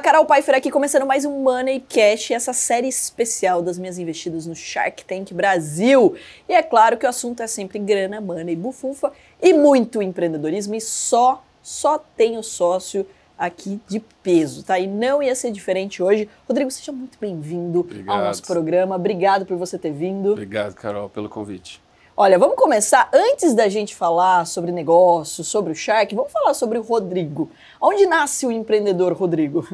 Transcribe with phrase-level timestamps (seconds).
[0.00, 4.46] Olá, Carol Pfeiffer aqui, começando mais um Money Cash, essa série especial das minhas investidas
[4.46, 6.16] no Shark Tank Brasil.
[6.48, 9.12] E é claro que o assunto é sempre grana, money, bufunfa
[9.42, 13.06] e muito empreendedorismo e só, só tenho sócio
[13.36, 14.78] aqui de peso, tá?
[14.78, 16.30] E não ia ser diferente hoje.
[16.48, 18.96] Rodrigo, seja muito bem-vindo ao nosso programa.
[18.96, 20.32] Obrigado por você ter vindo.
[20.32, 21.78] Obrigado, Carol, pelo convite.
[22.22, 23.08] Olha, vamos começar.
[23.14, 27.50] Antes da gente falar sobre negócio, sobre o Shark, vamos falar sobre o Rodrigo.
[27.80, 29.66] Onde nasce o empreendedor Rodrigo?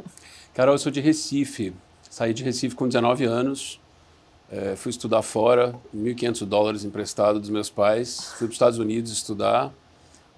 [0.54, 1.74] Carol, eu sou de Recife.
[2.08, 3.80] Saí de Recife com 19 anos.
[4.48, 8.32] É, fui estudar fora, 1.500 dólares emprestado dos meus pais.
[8.38, 9.72] Fui para os Estados Unidos estudar.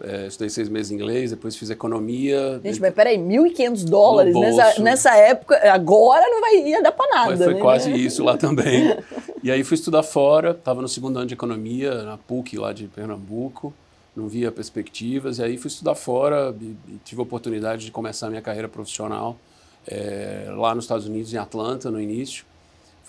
[0.02, 2.58] É, estudei seis meses em inglês, depois fiz economia.
[2.64, 7.30] Gente, mas peraí, 1.500 dólares nessa, nessa época, agora não vai ia dar para nada.
[7.32, 7.60] Mas foi né?
[7.60, 8.96] quase isso lá também.
[9.42, 12.89] e aí fui estudar fora, estava no segundo ano de economia, na PUC lá de
[12.89, 13.72] Pernambuco,
[14.14, 18.27] não via perspectivas, e aí fui estudar fora e, e tive a oportunidade de começar
[18.27, 19.39] a minha carreira profissional
[19.86, 22.45] é, lá nos Estados Unidos, em Atlanta, no início,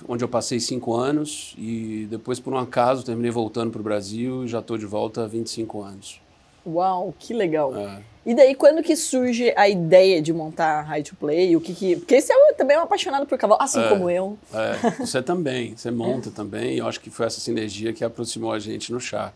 [0.08, 4.46] onde eu passei cinco anos e depois, por um acaso, terminei voltando para o Brasil
[4.46, 6.22] e já estou de volta há 25 anos.
[6.66, 7.76] Uau, que legal.
[7.76, 8.02] É.
[8.26, 11.56] E daí, quando que surge a ideia de montar a High to Play?
[11.56, 11.96] O que que...
[11.96, 14.38] Porque você é, também é um apaixonado por cavalo, assim é, como eu.
[14.54, 16.78] É, você também, você monta também.
[16.78, 19.34] Eu acho que foi essa sinergia que aproximou a gente no Shark.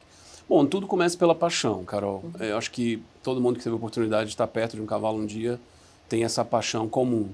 [0.48, 2.24] Bom, tudo começa pela paixão, Carol.
[2.24, 2.46] Uhum.
[2.46, 5.18] Eu acho que todo mundo que teve a oportunidade de estar perto de um cavalo
[5.18, 5.60] um dia
[6.10, 7.30] tem essa paixão comum.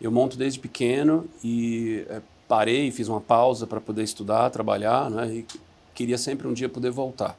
[0.00, 5.28] Eu monto desde pequeno e é, parei, fiz uma pausa para poder estudar, trabalhar, né?
[5.28, 5.46] E
[5.94, 7.38] queria sempre um dia poder voltar.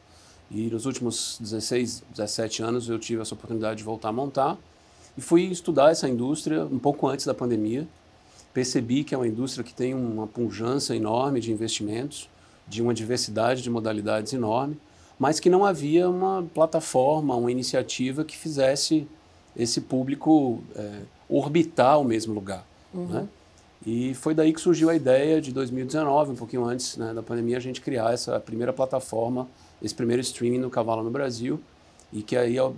[0.52, 4.58] E nos últimos 16, 17 anos eu tive essa oportunidade de voltar a montar
[5.18, 7.88] e fui estudar essa indústria um pouco antes da pandemia.
[8.54, 12.28] Percebi que é uma indústria que tem uma pujança enorme de investimentos,
[12.68, 14.80] de uma diversidade de modalidades enorme,
[15.20, 19.08] mas que não havia uma plataforma, uma iniciativa que fizesse
[19.56, 22.66] esse público é, orbitar o mesmo lugar.
[22.94, 23.06] Uhum.
[23.06, 23.28] Né?
[23.86, 27.58] E foi daí que surgiu a ideia de 2019, um pouquinho antes né, da pandemia,
[27.58, 29.48] a gente criar essa primeira plataforma
[29.82, 31.60] esse primeiro streaming no Cavalo no Brasil
[32.12, 32.72] e que aí, é,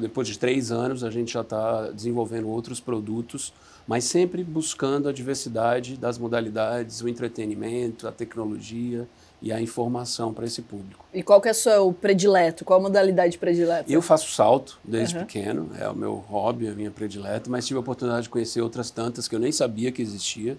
[0.00, 3.52] depois de três anos, a gente já está desenvolvendo outros produtos,
[3.86, 9.08] mas sempre buscando a diversidade das modalidades, o entretenimento, a tecnologia
[9.40, 11.04] e a informação para esse público.
[11.14, 12.64] E qual que é o seu predileto?
[12.64, 13.90] Qual a modalidade predileta?
[13.90, 15.24] Eu faço salto desde uhum.
[15.24, 18.90] pequeno, é o meu hobby, a minha predileta, mas tive a oportunidade de conhecer outras
[18.90, 20.58] tantas que eu nem sabia que existia,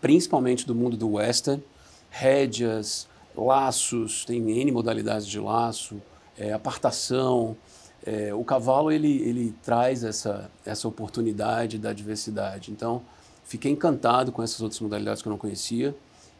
[0.00, 1.62] principalmente do mundo do western,
[2.10, 6.00] rédeas, laços, tem N modalidades de laço,
[6.38, 7.56] é, apartação.
[8.04, 12.70] É, o cavalo ele, ele traz essa, essa oportunidade da diversidade.
[12.70, 13.02] Então,
[13.44, 15.94] fiquei encantado com essas outras modalidades que eu não conhecia.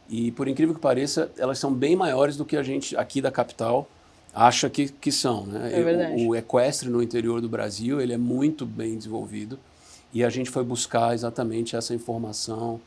[0.09, 3.31] E, por incrível que pareça, elas são bem maiores do que a gente aqui da
[3.31, 3.87] capital
[4.33, 5.45] acha que, que são.
[5.45, 5.71] Né?
[5.73, 6.25] É verdade.
[6.25, 9.59] O, o equestre no interior do Brasil ele é muito bem desenvolvido
[10.13, 12.79] e a gente foi buscar exatamente essa informação,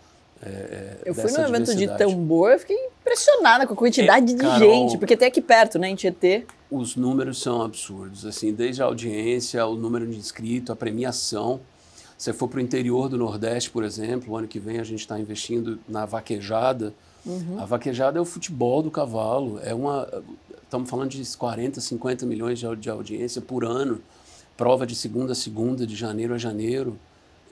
[0.43, 4.35] é, é, eu fui no evento de tambor, eu fiquei impressionada com a quantidade é,
[4.35, 6.45] de Carol, gente, porque tem aqui perto, né, em Tietê.
[6.71, 11.61] Os números são absurdos, assim, desde a audiência, o número de inscritos, a premiação.
[12.19, 15.01] Se for para o interior do Nordeste, por exemplo, o ano que vem a gente
[15.01, 16.95] está investindo na vaquejada.
[17.25, 17.61] Uhum.
[17.61, 20.09] A vaquejada é o futebol do cavalo, é uma,
[20.63, 24.01] estamos falando de 40, 50 milhões de audiência por ano,
[24.57, 26.99] prova de segunda a segunda, de janeiro a janeiro.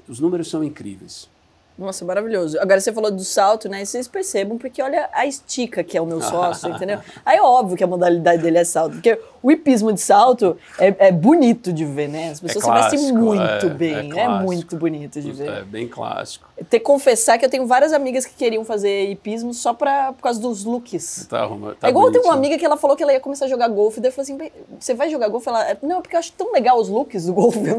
[0.08, 1.28] Os números são incríveis.
[1.76, 2.58] Nossa, maravilhoso.
[2.60, 3.82] Agora você falou do salto, né?
[3.82, 7.00] E vocês percebam, porque olha a estica que é o meu sócio, entendeu?
[7.26, 11.08] Aí é óbvio que a modalidade dele é salto, porque o hipismo de salto é,
[11.08, 12.30] é bonito de ver, né?
[12.30, 15.50] As pessoas é clássico, se vestem muito é, bem, é, é, muito bonito de ver.
[15.50, 16.48] É bem clássico.
[16.70, 20.22] Ter que confessar que eu tenho várias amigas que queriam fazer hipismo só pra, por
[20.22, 21.26] causa dos looks.
[21.28, 21.46] Tá,
[21.78, 23.68] tá é igual tem uma amiga que ela falou que ela ia começar a jogar
[23.68, 24.50] golfe, daí eu falei assim,
[24.80, 25.46] você vai jogar golfe?
[25.46, 27.58] Ela, não, porque eu acho tão legal os looks do golfe.
[27.58, 27.76] Eu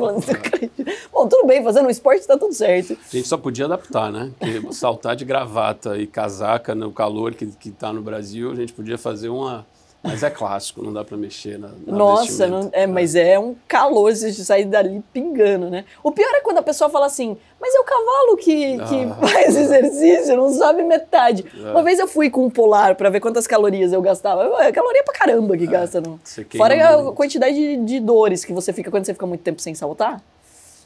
[1.12, 2.94] Bom, tudo bem, fazendo um esporte tá tudo certo.
[2.94, 4.30] A gente só podia adaptar, né?
[4.38, 8.72] Porque saltar de gravata e casaca no calor que, que tá no Brasil, a gente
[8.72, 9.66] podia fazer uma
[10.06, 13.56] mas é clássico, não dá para mexer na, na Nossa, não, é, mas é um
[13.68, 15.86] calor se sair dali pingando, né?
[16.04, 19.28] O pior é quando a pessoa fala assim, mas é o cavalo que, que ah.
[19.28, 21.46] faz exercício, não sabe metade.
[21.58, 21.72] É.
[21.72, 24.44] Uma vez eu fui com um polar para ver quantas calorias eu gastava.
[24.64, 25.68] É caloria pra caramba que é.
[25.68, 26.20] gasta, não.
[26.56, 29.74] Fora a quantidade de, de dores que você fica quando você fica muito tempo sem
[29.74, 30.22] saltar.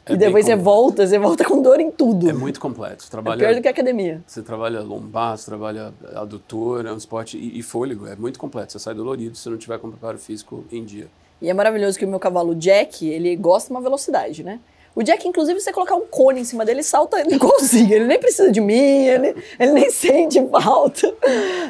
[0.06, 2.30] É e depois você volta, você volta com dor em tudo.
[2.30, 3.04] É muito completo.
[3.04, 4.22] Você trabalha, é pior do que a academia.
[4.26, 8.72] Você trabalha lombar, você trabalha adutor, é um esporte e, e fôlego, é muito completo.
[8.72, 11.08] Você sai dolorido se não tiver com preparo físico em dia.
[11.42, 14.60] E é maravilhoso que o meu cavalo Jack, ele gosta de uma velocidade, né?
[14.96, 17.94] O Jack, inclusive, você colocar um cone em cima dele, salta igualzinho.
[17.94, 21.14] Ele nem precisa de mim, ele, ele nem sente falta.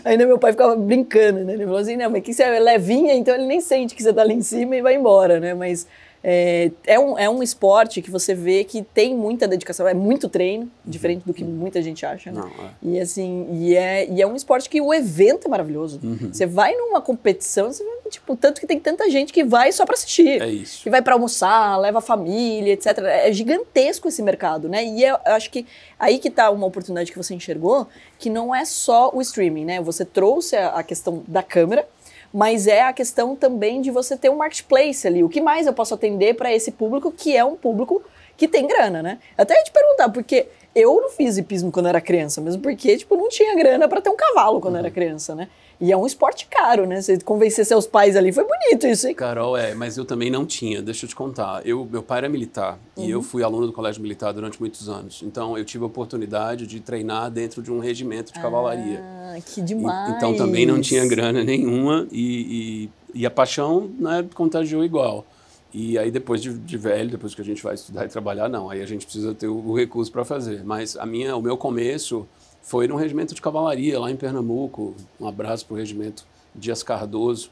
[0.03, 1.53] Ainda meu pai ficava brincando, né?
[1.53, 4.13] Ele falou assim, não, mas que você é levinha, então ele nem sente que você
[4.13, 5.53] tá ali em cima e vai embora, né?
[5.53, 5.85] Mas
[6.21, 10.27] É, é, um, é um esporte que você vê que tem muita dedicação, é muito
[10.27, 10.69] treino, uhum.
[10.85, 12.41] diferente do que muita gente acha, né?
[12.41, 12.71] Não, é.
[12.81, 15.99] E assim, e é, e é um esporte que o evento é maravilhoso.
[16.03, 16.29] Uhum.
[16.31, 19.95] Você vai numa competição, você, tipo, tanto que tem tanta gente que vai só para
[19.95, 20.41] assistir.
[20.41, 20.83] É isso.
[20.83, 22.97] Que vai para almoçar, leva a família, etc.
[22.99, 24.83] É gigantesco esse mercado, né?
[24.83, 25.65] E é, eu acho que
[25.97, 27.87] aí que tá uma oportunidade que você enxergou,
[28.17, 29.81] que não é só o streaming, né?
[29.81, 31.87] Você trouxe a, a questão da câmera,
[32.33, 35.23] mas é a questão também de você ter um marketplace ali.
[35.23, 38.01] O que mais eu posso atender para esse público que é um público
[38.37, 39.19] que tem grana, né?
[39.37, 43.15] Até ia te perguntar, porque eu não fiz hipismo quando era criança, mesmo porque, tipo,
[43.17, 44.79] não tinha grana para ter um cavalo quando uhum.
[44.79, 45.49] era criança, né?
[45.81, 47.01] E é um esporte caro, né?
[47.01, 49.15] Você convencer seus pais ali foi bonito isso, hein?
[49.15, 51.65] Carol, é, mas eu também não tinha, deixa eu te contar.
[51.65, 53.05] Eu, meu pai era militar uhum.
[53.05, 55.21] e eu fui aluno do colégio militar durante muitos anos.
[55.23, 58.99] Então eu tive a oportunidade de treinar dentro de um regimento de cavalaria.
[59.01, 60.09] Ah, que demais!
[60.09, 65.25] E, então também não tinha grana nenhuma e, e, e a paixão né, contagiou igual.
[65.73, 68.69] E aí depois de, de, velho, depois que a gente vai estudar e trabalhar, não,
[68.69, 70.61] aí a gente precisa ter o, o recurso para fazer.
[70.65, 72.27] Mas a minha, o meu começo
[72.69, 74.93] foi num regimento de cavalaria lá em Pernambuco.
[75.19, 76.23] Um abraço para o regimento
[76.53, 77.49] Dias Cardoso.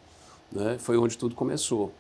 [0.52, 0.75] Né?
[0.78, 1.92] Foi onde tudo começou.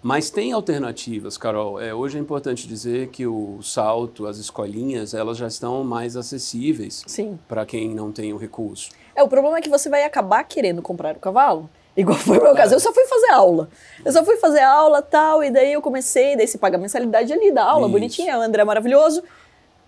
[0.00, 1.80] Mas tem alternativas, Carol.
[1.80, 7.04] É, hoje é importante dizer que o salto, as escolinhas, elas já estão mais acessíveis
[7.48, 8.90] para quem não tem o recurso.
[9.16, 11.68] É, o problema é que você vai acabar querendo comprar o cavalo.
[11.96, 12.74] Igual foi o meu caso.
[12.74, 12.76] É.
[12.76, 13.68] Eu só fui fazer aula.
[14.04, 17.32] Eu só fui fazer aula tal, e daí eu comecei, daí você paga a mensalidade
[17.32, 17.92] ali da aula, Isso.
[17.92, 19.24] bonitinha, o André é maravilhoso.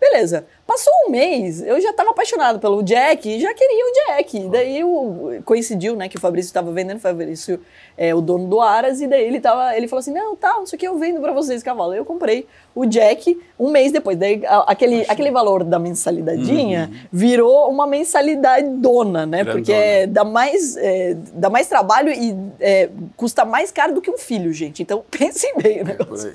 [0.03, 0.45] Beleza.
[0.73, 4.49] Passou um mês, eu já estava apaixonado pelo Jack e já queria o Jack.
[4.49, 7.61] Daí eu, coincidiu, né, que o Fabrício estava vendendo, o Fabrício
[7.95, 10.75] é o dono do Aras, e daí ele, tava, ele falou assim: não, tá, isso
[10.75, 11.93] aqui eu vendo para vocês, cavalo.
[11.93, 14.17] Eu comprei o Jack um mês depois.
[14.17, 16.99] Daí aquele, aquele valor da mensalidadinha uhum.
[17.13, 19.45] virou uma mensalidade dona, né?
[19.45, 19.53] Grandona.
[19.53, 24.17] Porque dá mais, é, dá mais trabalho e é, custa mais caro do que um
[24.17, 24.83] filho, gente.
[24.83, 26.33] Então pensem bem o é negócio.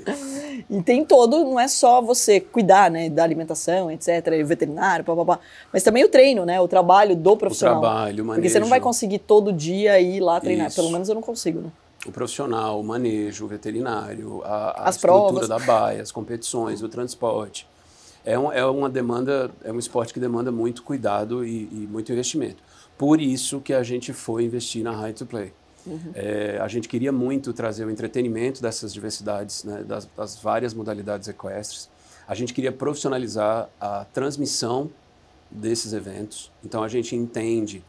[0.70, 5.40] E tem todo, não é só você cuidar, né, da alimentação, etc, veterinário, papapá,
[5.72, 7.78] mas também o treino, né, o trabalho do profissional.
[7.78, 8.42] O trabalho, o manejo.
[8.42, 10.76] Porque você não vai conseguir todo dia ir lá treinar, Isso.
[10.76, 11.70] pelo menos eu não consigo, né?
[12.06, 15.48] O profissional, o manejo, o veterinário, a, a as estrutura provas.
[15.48, 17.66] da baia, as competições, o transporte.
[18.24, 22.12] É, um, é uma demanda, é um esporte que demanda muito cuidado e, e muito
[22.12, 22.62] investimento.
[22.96, 25.52] Por isso que a gente foi investir na High to Play.
[25.86, 26.12] Uhum.
[26.14, 31.28] É, a gente queria muito trazer o entretenimento dessas diversidades, né, das, das, várias modalidades
[31.28, 31.88] equestres.
[32.28, 34.90] A gente queria profissionalizar a transmissão
[35.50, 36.52] desses eventos.
[36.62, 37.82] Então a gente entende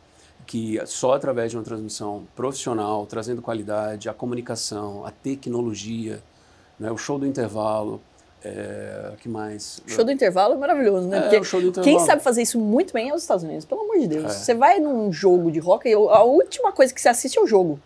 [0.48, 6.24] que só através de uma transmissão profissional, trazendo qualidade, a comunicação, a tecnologia,
[6.80, 8.02] né, o show do intervalo,
[8.44, 9.82] é, que mais?
[9.86, 11.18] O show do intervalo é maravilhoso, né?
[11.18, 14.08] É, Porque quem sabe fazer isso muito bem é os Estados Unidos, pelo amor de
[14.08, 14.26] Deus.
[14.26, 14.30] É.
[14.30, 17.80] Você vai num jogo de rock, a última coisa que você assiste é o jogo.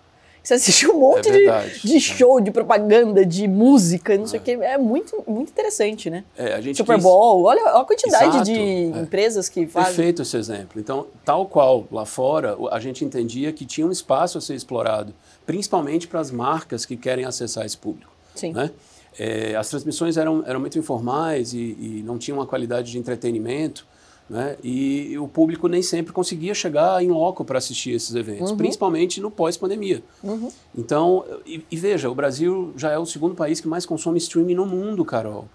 [0.44, 4.42] Você assiste um monte é de, de show, de propaganda, de música, não sei o
[4.42, 4.44] é.
[4.44, 4.52] que.
[4.52, 6.26] É muito, muito interessante, né?
[6.38, 7.04] É, a gente Super quis...
[7.04, 9.02] Bowl, olha a quantidade Exato, de é.
[9.02, 9.96] empresas que fazem.
[9.96, 10.82] Perfeito esse exemplo.
[10.82, 15.14] Então, tal qual lá fora, a gente entendia que tinha um espaço a ser explorado,
[15.46, 18.12] principalmente para as marcas que querem acessar esse público.
[18.36, 18.52] Sim.
[18.52, 18.70] Né?
[19.18, 23.88] É, as transmissões eram, eram muito informais e, e não tinham uma qualidade de entretenimento.
[24.30, 24.56] Né?
[24.64, 28.58] E o público nem sempre conseguia chegar em loco para assistir esses eventos, uhum.
[28.58, 30.02] principalmente no pós-pandemia.
[30.24, 30.50] Uhum.
[30.76, 34.56] Então, e, e, veja, o Brasil já é o segundo país que mais consome streaming
[34.56, 35.48] no mundo, Carol.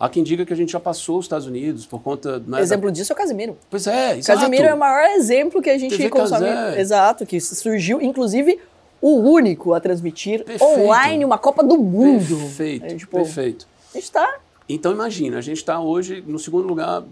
[0.00, 2.40] Há quem diga que a gente já passou os Estados Unidos por conta.
[2.40, 2.92] Né, exemplo da...
[2.92, 3.56] disso é o Casimiro.
[3.70, 4.40] Pois é, exato.
[4.40, 6.46] Casimiro é o maior exemplo que a gente TV consome.
[6.46, 6.80] Casé.
[6.80, 8.58] Exato, que surgiu, inclusive,
[9.00, 10.64] o único a transmitir perfeito.
[10.64, 12.36] online uma Copa do Mundo.
[12.36, 13.68] Perfeito, é, tipo, perfeito.
[13.92, 17.04] A gente está então imagina, a gente está hoje no segundo lugar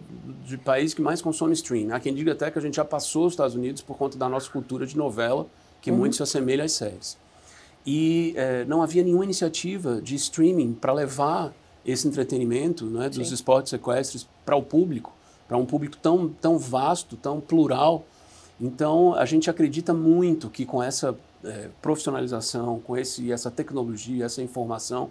[0.44, 1.94] de país que mais consome stream.
[1.94, 4.28] Há quem diga até que a gente já passou os Estados Unidos por conta da
[4.28, 5.46] nossa cultura de novela,
[5.80, 5.98] que uhum.
[5.98, 7.16] muito se assemelha às séries.
[7.84, 11.52] E é, não havia nenhuma iniciativa de streaming para levar
[11.84, 13.34] esse entretenimento né, dos Sim.
[13.34, 15.12] esportes sequestres para o público,
[15.48, 18.04] para um público tão, tão vasto, tão plural.
[18.60, 24.40] Então a gente acredita muito que com essa é, profissionalização, com esse, essa tecnologia, essa
[24.40, 25.10] informação,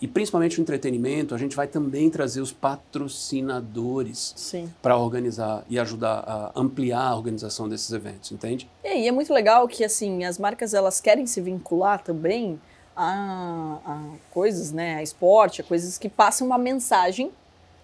[0.00, 6.24] e principalmente o entretenimento, a gente vai também trazer os patrocinadores para organizar e ajudar
[6.26, 8.68] a ampliar a organização desses eventos, entende?
[8.82, 12.58] E é muito legal que assim as marcas elas querem se vincular também
[12.96, 17.30] a, a coisas, né, a esporte, a coisas que passam uma mensagem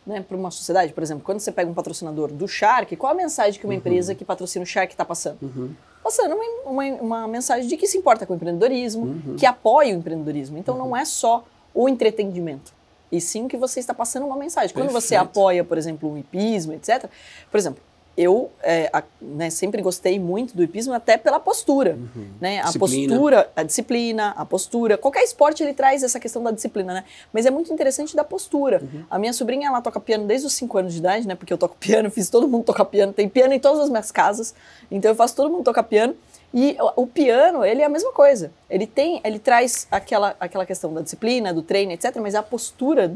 [0.07, 0.93] né, para uma sociedade.
[0.93, 3.79] Por exemplo, quando você pega um patrocinador do Shark, qual a mensagem que uma uhum.
[3.79, 5.39] empresa que patrocina o Shark está passando?
[5.43, 5.75] Uhum.
[6.03, 9.37] Passando uma, uma, uma, mensagem de que se importa com o empreendedorismo, uhum.
[9.37, 10.57] que apoia o empreendedorismo.
[10.57, 11.45] Então não é só
[11.77, 12.73] o entretenimento.
[13.13, 14.75] E sim que você está passando uma mensagem.
[14.75, 15.07] Quando Perfeito.
[15.07, 17.09] você apoia, por exemplo, o hipismo, etc.
[17.51, 17.81] Por exemplo,
[18.17, 21.93] eu é, a, né, sempre gostei muito do hipismo, até pela postura.
[21.93, 22.29] Uhum.
[22.41, 22.61] Né?
[22.61, 23.13] A disciplina.
[23.13, 24.97] postura, a disciplina, a postura.
[24.97, 27.05] Qualquer esporte ele traz essa questão da disciplina, né?
[27.33, 28.81] Mas é muito interessante da postura.
[28.83, 29.05] Uhum.
[29.11, 31.35] A minha sobrinha, ela toca piano desde os 5 anos de idade, né?
[31.35, 33.13] Porque eu toco piano, fiz todo mundo tocar piano.
[33.13, 34.55] Tem piano em todas as minhas casas,
[34.91, 36.17] então eu faço todo mundo tocar piano.
[36.59, 38.51] E o, piano, ele é a mesma coisa.
[38.71, 42.17] Ele tem, ele traz aquela, aquela questão da disciplina, do treino, etc.
[42.17, 43.15] Mas a postura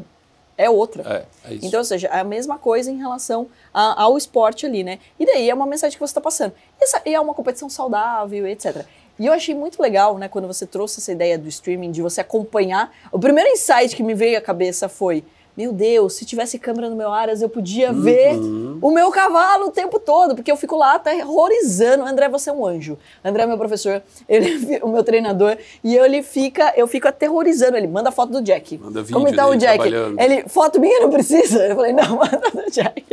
[0.59, 1.25] é outra.
[1.47, 4.85] É, é então, ou seja, é a mesma coisa em relação a, ao esporte ali,
[4.85, 4.99] né?
[5.19, 6.53] E daí é uma mensagem que você está passando.
[6.79, 8.85] Essa, e é uma competição saudável, etc.
[9.19, 12.21] E eu achei muito legal, né, quando você trouxe essa ideia do streaming, de você
[12.21, 12.95] acompanhar.
[13.11, 15.25] O primeiro insight que me veio à cabeça foi
[15.61, 18.01] meu Deus, se tivesse câmera no meu Aras, eu podia uhum.
[18.01, 18.35] ver
[18.81, 22.05] o meu cavalo o tempo todo, porque eu fico lá aterrorizando.
[22.05, 22.97] André, você é um anjo.
[23.23, 27.07] André é meu professor, ele é o meu treinador, e eu, ele fica, eu fico
[27.07, 27.87] aterrorizando ele.
[27.87, 28.79] Manda foto do Jack.
[28.79, 29.85] Manda vídeo Como tá o Jack?
[30.19, 31.67] Ele, foto minha não precisa?
[31.67, 33.05] Eu falei, não, manda do Jack.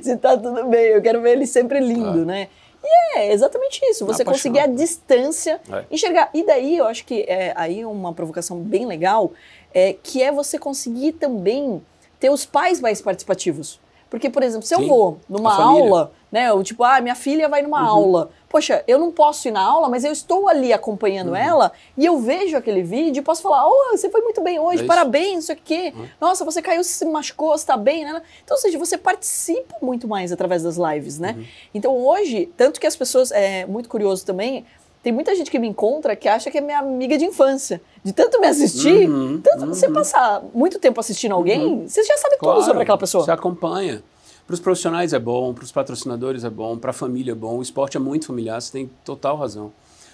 [0.00, 2.24] Se tá tudo bem, eu quero ver ele sempre lindo, ah.
[2.24, 2.48] né?
[2.84, 5.84] E é exatamente isso, você conseguir a distância, é.
[5.90, 6.30] enxergar.
[6.32, 9.32] E daí eu acho que é aí uma provocação bem legal
[9.72, 11.82] é, que é você conseguir também
[12.18, 13.80] ter os pais mais participativos.
[14.10, 17.48] Porque, por exemplo, se Sim, eu vou numa aula, né, eu, tipo, ah, minha filha
[17.48, 17.88] vai numa uhum.
[17.88, 18.30] aula.
[18.48, 21.36] Poxa, eu não posso ir na aula, mas eu estou ali acompanhando uhum.
[21.36, 24.84] ela e eu vejo aquele vídeo e posso falar: oh, você foi muito bem hoje,
[24.84, 25.92] é parabéns, isso aqui.
[25.94, 26.08] Uhum.
[26.18, 28.22] Nossa, você caiu, se machucou, está bem, né?
[28.42, 31.34] Então, ou seja, você participa muito mais através das lives, né?
[31.36, 31.44] Uhum.
[31.74, 34.64] Então, hoje, tanto que as pessoas, é muito curioso também,
[35.02, 37.80] tem muita gente que me encontra que acha que é minha amiga de infância.
[38.02, 39.68] De tanto me assistir, uhum, tanto uhum.
[39.68, 41.88] você passar muito tempo assistindo alguém, uhum.
[41.88, 43.24] você já sabe claro, tudo sobre aquela pessoa.
[43.24, 44.02] Você acompanha.
[44.46, 47.58] Para os profissionais é bom, para os patrocinadores é bom, para a família é bom.
[47.58, 49.72] O esporte é muito familiar, você tem total razão.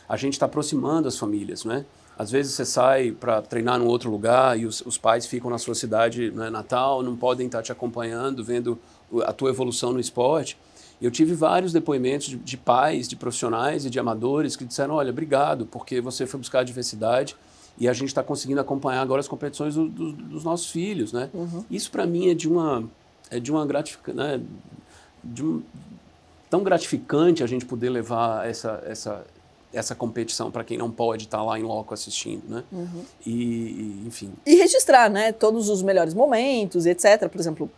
[0.09, 1.85] A gente está aproximando as famílias, né?
[2.19, 5.59] Às vezes você sai para treinar num outro lugar e os, os pais ficam na
[5.59, 8.79] sua cidade né, natal, não podem estar tá te acompanhando, vendo
[9.25, 10.57] a tua evolução no esporte.
[11.05, 15.11] Eu tive vários depoimentos de, de, pais, de profissionais e de amadores que disseram: olha,
[15.11, 17.37] obrigado, porque você foi buscar a diversidade
[17.77, 21.29] e a gente está conseguindo acompanhar agora as competições do, do, dos nossos filhos, né?
[21.35, 21.63] Uhum.
[21.71, 22.89] Isso para mim é de uma
[23.31, 24.41] é de uma gratificante, né?
[25.23, 25.63] de um,
[26.49, 29.27] tão gratificante a gente poder levar essa essa
[29.75, 32.65] essa competição para quem não pode estar tá lá em loco assistindo, né?
[32.73, 33.05] Uhum.
[33.27, 34.33] E, e, enfim.
[34.47, 35.33] E registrar, né?
[35.33, 37.29] Todos os melhores momentos, etc.
[37.29, 37.71] Por exemplo,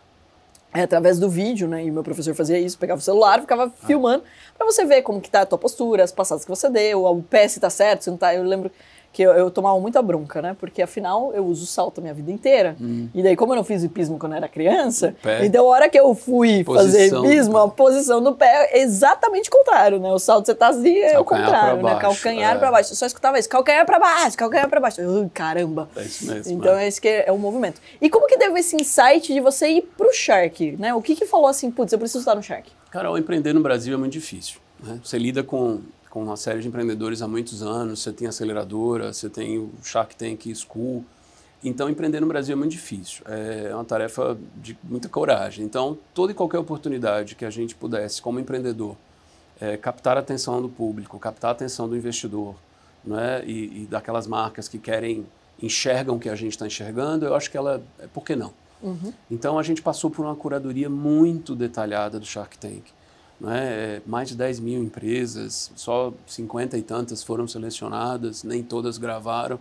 [0.73, 1.83] é, através do vídeo, né?
[1.83, 3.85] E meu professor fazia isso, pegava o celular, ficava ah.
[3.85, 4.23] filmando
[4.57, 7.23] para você ver como que tá a tua postura, as passadas que você deu, o
[7.23, 8.33] pé se tá certo, se não tá.
[8.33, 8.71] Eu lembro
[9.17, 10.55] que eu, eu, tomava muita bronca, né?
[10.59, 12.75] Porque afinal eu uso salto a minha vida inteira.
[12.79, 13.09] Hum.
[13.15, 15.99] E daí, como eu não fiz hipismo quando eu era criança, então a hora que
[15.99, 20.11] eu fui fazer hipismo, a posição do pé é exatamente o contrário, né?
[20.11, 21.95] O salto você tá assim, é o contrário, né?
[21.95, 22.59] Calcanhar é.
[22.59, 22.91] para baixo.
[22.91, 25.01] Eu só escutava isso, calcanhar para baixo, calcanhar para baixo.
[25.01, 25.89] Uh, caramba.
[25.95, 26.53] É isso mesmo.
[26.53, 27.81] Então é esse que é, o movimento.
[27.99, 30.93] E como que deu esse insight de você ir pro Shark, né?
[30.93, 32.69] O que que falou assim, putz, eu preciso estar no Shark?
[32.91, 34.59] Cara, empreender no Brasil é muito difícil.
[34.79, 34.99] Né?
[35.03, 35.79] Você lida com
[36.09, 40.15] com uma série de empreendedores há muitos anos, você tem aceleradora, você tem o Shark
[40.15, 41.03] Tank School.
[41.63, 43.23] Então, empreender no Brasil é muito difícil.
[43.25, 45.65] É uma tarefa de muita coragem.
[45.65, 48.95] Então, toda e qualquer oportunidade que a gente pudesse, como empreendedor,
[49.59, 52.55] é, captar a atenção do público, captar a atenção do investidor,
[53.03, 55.25] né, e, e daquelas marcas que querem,
[55.61, 57.81] enxergam o que a gente está enxergando, eu acho que ela,
[58.13, 58.53] por que não?
[58.81, 59.11] Uhum.
[59.31, 62.83] Então, a gente passou por uma curadoria muito detalhada do Shark Tank.
[63.39, 64.01] Né?
[64.05, 69.59] Mais de 10 mil empresas, só 50 e tantas foram selecionadas, nem todas gravaram.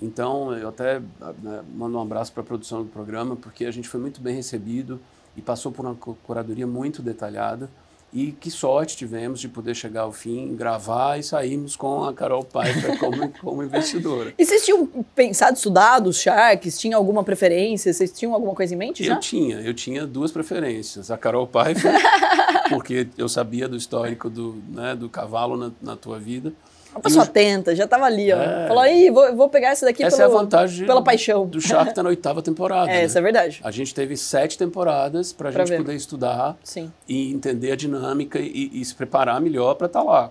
[0.00, 1.00] Então, eu até
[1.42, 4.34] né, mando um abraço para a produção do programa, porque a gente foi muito bem
[4.34, 5.00] recebido
[5.36, 7.70] e passou por uma curadoria muito detalhada.
[8.12, 12.44] E que sorte tivemos de poder chegar ao fim, gravar e sairmos com a Carol
[12.44, 14.34] Pfeiffer como, como investidora.
[14.38, 16.78] E vocês tinham pensado, estudado os Sharks?
[16.78, 17.92] Tinham alguma preferência?
[17.92, 19.14] Vocês tinham alguma coisa em mente já?
[19.14, 21.10] Eu tinha, eu tinha duas preferências.
[21.10, 21.94] A Carol Pfeiffer,
[22.68, 26.52] porque eu sabia do histórico do, né, do cavalo na, na tua vida.
[26.92, 28.36] Uma pessoa atenta, já estava ali, ó.
[28.36, 28.68] É.
[28.68, 31.46] Falou, aí, vou, vou pegar essa daqui essa pelo, é a vantagem pela paixão.
[31.46, 32.90] Do Shark tá na oitava temporada.
[32.90, 33.04] É, né?
[33.06, 33.60] isso é verdade.
[33.64, 35.78] A gente teve sete temporadas para a gente ver.
[35.78, 36.92] poder estudar Sim.
[37.08, 40.30] e entender a dinâmica e, e se preparar melhor para estar tá lá.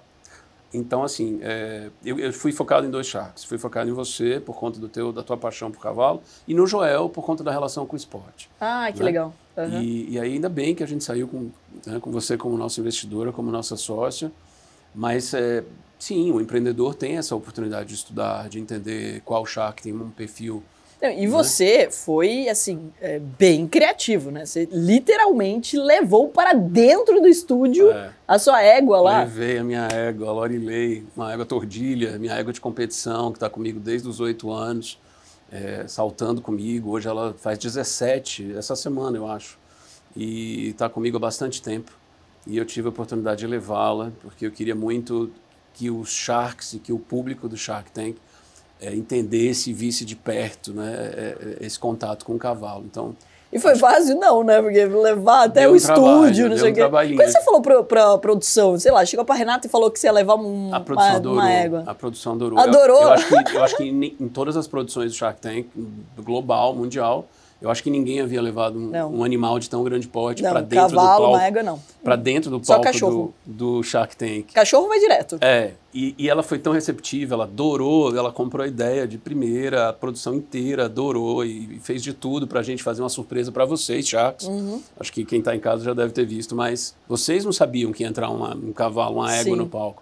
[0.73, 3.43] Então, assim, é, eu, eu, fui focado em dois Sharks.
[3.43, 6.65] Fui focado em você, por conta do teu, da tua paixão por cavalo, e no
[6.65, 8.49] Joel, por conta da relação com o esporte.
[8.59, 9.05] Ah, que né?
[9.05, 9.33] legal.
[9.57, 9.81] Uhum.
[9.81, 11.49] E, e, aí, ainda bem que a gente saiu com,
[11.85, 14.31] né, com você como nossa investidora, como nossa sócia,
[14.95, 15.63] mas é,
[16.01, 20.63] Sim, o empreendedor tem essa oportunidade de estudar, de entender qual Shark tem um perfil.
[20.99, 21.27] E né?
[21.27, 21.91] você né?
[21.91, 24.43] foi, assim, é, bem criativo, né?
[24.43, 28.09] Você literalmente levou para dentro do estúdio é.
[28.27, 29.19] a sua égua lá.
[29.19, 33.47] Levei a minha égua, a Lorilei, uma égua tordilha, minha égua de competição, que está
[33.47, 34.99] comigo desde os oito anos,
[35.51, 36.89] é, saltando comigo.
[36.89, 39.59] Hoje ela faz 17, essa semana, eu acho.
[40.15, 41.91] E está comigo há bastante tempo.
[42.47, 45.31] e eu tive a oportunidade de levá-la, porque eu queria muito
[45.73, 48.17] que os Sharks e que o público do Shark Tank
[48.79, 52.83] é, entendesse e visse de perto né, é, é, esse contato com o cavalo.
[52.85, 53.15] Então,
[53.51, 54.61] e foi fácil, não, né?
[54.61, 56.81] Porque levar até o um estúdio, não sei o quê.
[56.87, 60.07] Quando você falou pra, pra produção, sei lá, chegou pra Renata e falou que você
[60.07, 61.83] ia levar um, a produção uma, adorou, uma égua.
[61.85, 62.57] A produção adorou.
[62.57, 63.01] Adorou?
[63.01, 65.67] Eu, eu acho que, eu acho que em, em, todas as produções do Shark Tank,
[66.17, 67.27] global, mundial,
[67.61, 70.95] eu acho que ninguém havia levado um, um animal de tão grande porte para dentro
[70.95, 71.45] cavalo, do palco.
[71.45, 71.79] égua, não.
[72.03, 73.33] Para dentro do Só palco cachorro.
[73.45, 74.51] Do, do Shark Tank.
[74.51, 75.37] Cachorro vai direto.
[75.41, 79.89] É, e, e, ela foi tão receptiva, ela adorou, ela comprou a ideia de primeira,
[79.89, 83.51] a produção inteira adorou e, e fez de tudo para a gente fazer uma surpresa
[83.51, 84.47] para vocês, Sharks.
[84.47, 84.81] Uhum.
[84.99, 88.01] Acho que quem está em casa já deve ter visto, mas vocês não sabiam que
[88.01, 89.55] ia entrar uma, um cavalo, uma égua Sim.
[89.55, 90.01] no palco.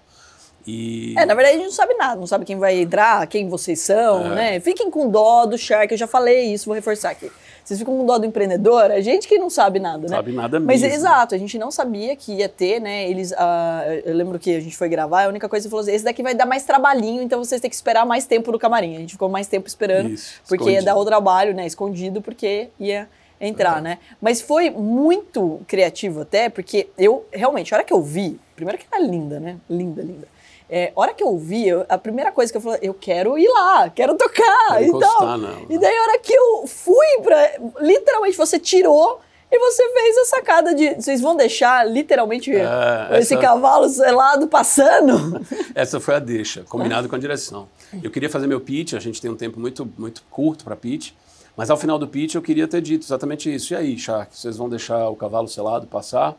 [0.66, 1.16] E...
[1.18, 3.80] É, na verdade a gente não sabe nada, não sabe quem vai entrar, quem vocês
[3.80, 4.36] são, É.
[4.36, 4.60] né?
[4.60, 7.32] Fiquem com dó do Shark, eu já falei isso, vou reforçar aqui.
[7.70, 10.08] Vocês ficam com dó do empreendedor, a gente que não sabe nada, né?
[10.08, 10.96] Sabe nada Mas mesmo.
[10.98, 13.08] exato, a gente não sabia que ia ter, né?
[13.08, 15.92] Eles, ah, eu lembro que a gente foi gravar, a única coisa que falou assim:
[15.94, 18.96] esse daqui vai dar mais trabalhinho, então vocês têm que esperar mais tempo no camarim.
[18.96, 20.86] A gente ficou mais tempo esperando, Isso, porque ia escondido.
[20.86, 21.68] dar o trabalho, né?
[21.68, 23.08] Escondido, porque ia
[23.40, 23.82] entrar, É.
[23.82, 23.98] né?
[24.20, 28.88] Mas foi muito criativo até, porque eu realmente, a hora que eu vi, primeiro que
[28.92, 29.58] era linda, né?
[29.70, 30.28] Linda, linda.
[30.70, 33.48] É, hora que eu vi, eu- a primeira coisa que eu falei, eu quero ir
[33.50, 35.38] lá, quero tocar Quero e tal.
[35.38, 35.58] nela.
[35.70, 37.52] E daí a hora que eu fui pra.
[37.82, 39.20] Literalmente, você tirou
[39.52, 40.94] e você fez a sacada de.
[40.94, 45.44] Vocês vão deixar literalmente É, esse essa- cavalo selado passando?
[45.74, 47.68] Essa foi a deixa, combinado com a direção.
[48.04, 51.14] Eu queria fazer meu pitch, a gente tem um tempo muito, muito curto para pitch,
[51.58, 53.74] mas ao final do pitch eu queria ter dito exatamente isso.
[53.74, 56.36] E aí, Shark, vocês vão deixar o cavalo selado passar?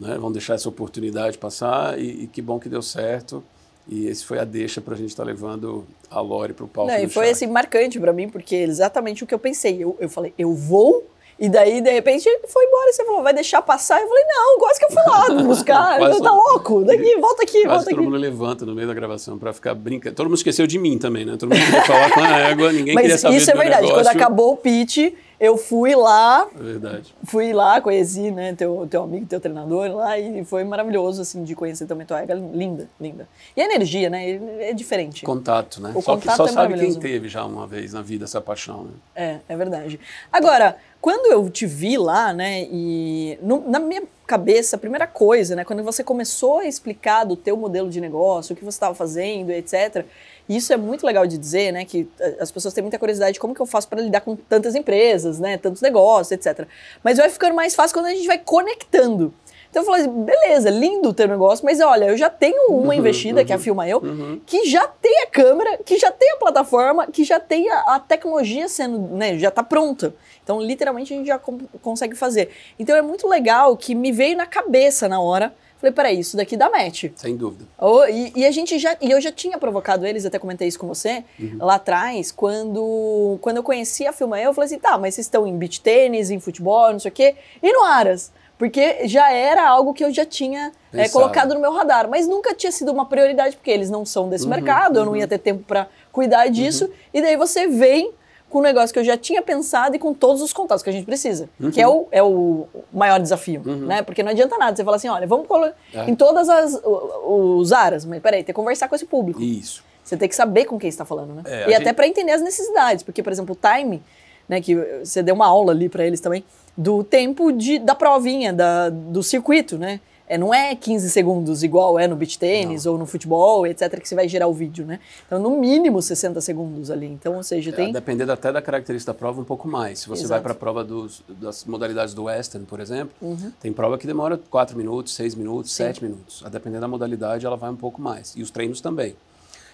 [0.00, 0.18] Né?
[0.18, 1.96] Vão deixar essa oportunidade passar?
[1.98, 3.44] E, e que bom que deu certo.
[3.88, 6.90] E esse foi a deixa para a gente estar levando a Lore para o palco
[6.90, 7.30] Não, e foi Shark.
[7.30, 9.82] assim, marcante pra mim, porque é exatamente o que eu pensei.
[9.82, 11.06] Eu, eu falei, eu vou.
[11.40, 12.90] E daí, de repente, ele foi embora.
[12.90, 14.00] E você falou, vai deixar passar?
[14.02, 15.96] Eu falei, não, quase que eu fui lá buscar.
[15.98, 16.84] Quase tá todo- louco?
[16.84, 18.04] Daqui, volta aqui, volta todo aqui.
[18.04, 20.16] mundo levanta no meio da gravação para ficar brincando.
[20.16, 21.36] Todo mundo esqueceu de mim também, né?
[21.38, 23.86] Todo mundo queria falar com a égua, ninguém queria Mas saber isso é verdade.
[23.86, 24.10] Quando negócio.
[24.18, 27.14] acabou o pitch, eu fui lá, É verdade.
[27.24, 31.54] fui lá, conheci, né, teu, teu amigo, teu treinador lá, e foi maravilhoso, assim, de
[31.54, 32.34] conhecer também tua égua.
[32.34, 33.28] Linda, linda.
[33.56, 35.24] E a energia, né, é diferente.
[35.24, 35.92] Contato, né?
[35.94, 38.40] O só que contato só é sabe quem teve já uma vez na vida essa
[38.40, 38.90] paixão, né?
[39.14, 40.00] É, é verdade.
[40.32, 45.56] Agora, quando eu te vi lá, né, e no- na minha cabeça, a primeira coisa,
[45.56, 48.94] né, quando você começou a explicar do teu modelo de negócio, o que você estava
[48.94, 50.04] fazendo, etc.
[50.46, 53.40] Isso é muito legal de dizer, né, que eh, as pessoas têm muita curiosidade de
[53.40, 56.66] como que eu faço para lidar com tantas empresas, né, tantos negócios, etc.
[57.02, 59.32] Mas vai ficando mais fácil quando a gente vai conectando.
[59.70, 62.94] Então eu falei, assim, beleza, lindo o teu negócio, mas olha, eu já tenho uma
[62.96, 64.40] investida, que é a Filma Eu, Uhum.
[64.46, 68.00] que já tem a câmera, que já tem a plataforma, que já tem a, a
[68.00, 70.14] tecnologia sendo, né, já tá pronta.
[70.42, 72.48] Então, literalmente, a gente já com- consegue fazer.
[72.78, 75.52] Então, é muito legal que me veio na cabeça na hora.
[75.78, 77.04] Falei, peraí, isso daqui dá match.
[77.14, 77.64] Sem dúvida.
[77.78, 80.78] Oh, e, e a gente já, e eu já tinha provocado eles, até comentei isso
[80.78, 81.58] com você, Uhum.
[81.60, 85.26] lá atrás, quando, quando eu conheci a Filma Eu, eu falei assim, tá, mas vocês
[85.26, 88.32] estão em beach tênis, em futebol, não sei o quê, e no Aras?
[88.58, 92.52] Porque já era algo que eu já tinha é, colocado no meu radar, mas nunca
[92.54, 95.18] tinha sido uma prioridade, porque eles não são desse Uhum, mercado, eu não uhum.
[95.18, 98.12] ia ter tempo para cuidar disso, e daí você vem
[98.50, 100.92] com um negócio que eu já tinha pensado e com todos os contatos que a
[100.92, 103.86] gente precisa, que é o, é o maior desafio, Uhum.
[103.86, 104.02] né?
[104.02, 106.10] Porque não adianta nada você falar assim, olha, vamos colocar É.
[106.10, 109.40] em todas as os aras, mas peraí, tem que conversar com esse público.
[109.40, 109.84] Isso.
[110.02, 111.42] Você tem que saber com quem está falando, né?
[111.44, 114.02] É, e até gente- para entender as necessidades, porque por exemplo, o time,
[114.48, 116.42] né, que você deu uma aula ali para eles também
[116.76, 120.00] do tempo de, da provinha, da, do circuito, né?
[120.30, 124.06] É, não é 15 segundos igual é no beach tênis ou no futebol, etc, que
[124.06, 125.00] você vai gerar o vídeo, né?
[125.26, 127.06] Então, no mínimo 60 segundos ali.
[127.06, 130.00] Então, ou seja, tem É, dependendo até da característica da prova, um pouco mais.
[130.00, 130.28] Se você Exato.
[130.34, 133.50] vai para a prova dos, das modalidades do Western, por exemplo, Uhum.
[133.58, 135.84] tem prova que demora 4 minutos, 6 minutos, Sim.
[135.84, 136.42] 7 minutos.
[136.44, 138.34] A depender da modalidade, ela vai um pouco mais.
[138.36, 139.16] E os treinos também.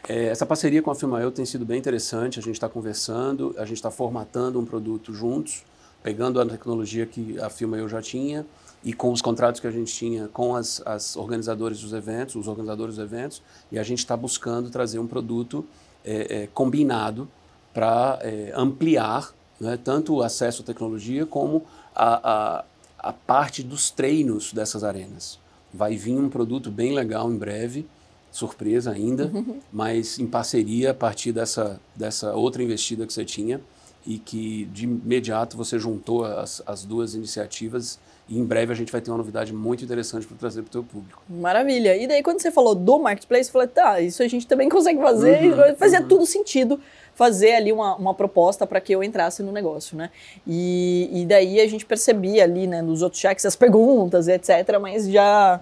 [0.06, 2.38] É, essa parceria com a Filma Eu tem sido bem interessante.
[2.38, 5.64] A gente está conversando, a gente está formatando um produto juntos,
[6.02, 8.44] pegando a tecnologia que a Filma Eu já tinha
[8.84, 12.46] e com os contratos que a gente tinha com as, as organizadores dos eventos, os
[12.46, 15.64] organizadores dos eventos, e a gente está buscando trazer um produto
[16.04, 17.26] é, é, combinado
[17.72, 18.20] para
[18.54, 21.64] ampliar né, tanto o acesso à tecnologia como
[21.94, 22.64] a, a,
[22.98, 25.40] a parte dos treinos dessas arenas.
[25.72, 27.86] Vai vir um produto bem legal em breve,
[28.34, 29.30] surpresa ainda,
[29.72, 33.60] mas em parceria a partir dessa, dessa outra investida que você tinha
[34.04, 37.96] e que de imediato você juntou as, as duas iniciativas
[38.28, 40.72] e em breve a gente vai ter uma novidade muito interessante para trazer para o
[40.72, 41.22] teu público.
[41.28, 41.96] Maravilha.
[41.96, 44.98] E daí, quando você falou do marketplace, eu falei, tá, isso a gente também consegue
[45.00, 45.52] fazer.
[45.52, 46.08] Uhum, fazia uhum.
[46.08, 46.80] tudo sentido
[47.14, 50.10] fazer ali uma, uma proposta para que eu entrasse no negócio, né?
[50.44, 55.08] E, e daí a gente percebia ali, né, nos outros cheques, as perguntas, etc., mas
[55.08, 55.60] já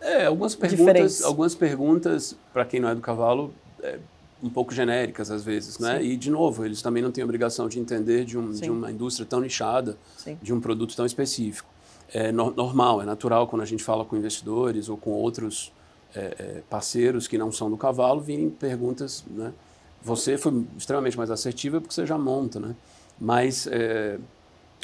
[0.00, 3.98] É, algumas perguntas, algumas perguntas para quem não é do cavalo, é,
[4.42, 5.98] um pouco genéricas às vezes, né?
[5.98, 6.04] Sim.
[6.06, 9.26] E de novo, eles também não têm obrigação de entender de, um, de uma indústria
[9.26, 10.38] tão nichada, Sim.
[10.40, 11.68] de um produto tão específico.
[12.12, 15.72] É no, normal, é natural quando a gente fala com investidores ou com outros
[16.14, 19.52] é, é, parceiros que não são do cavalo, virem perguntas, né?
[20.02, 22.74] Você foi extremamente mais assertiva porque você já monta, né?
[23.20, 24.18] Mas é,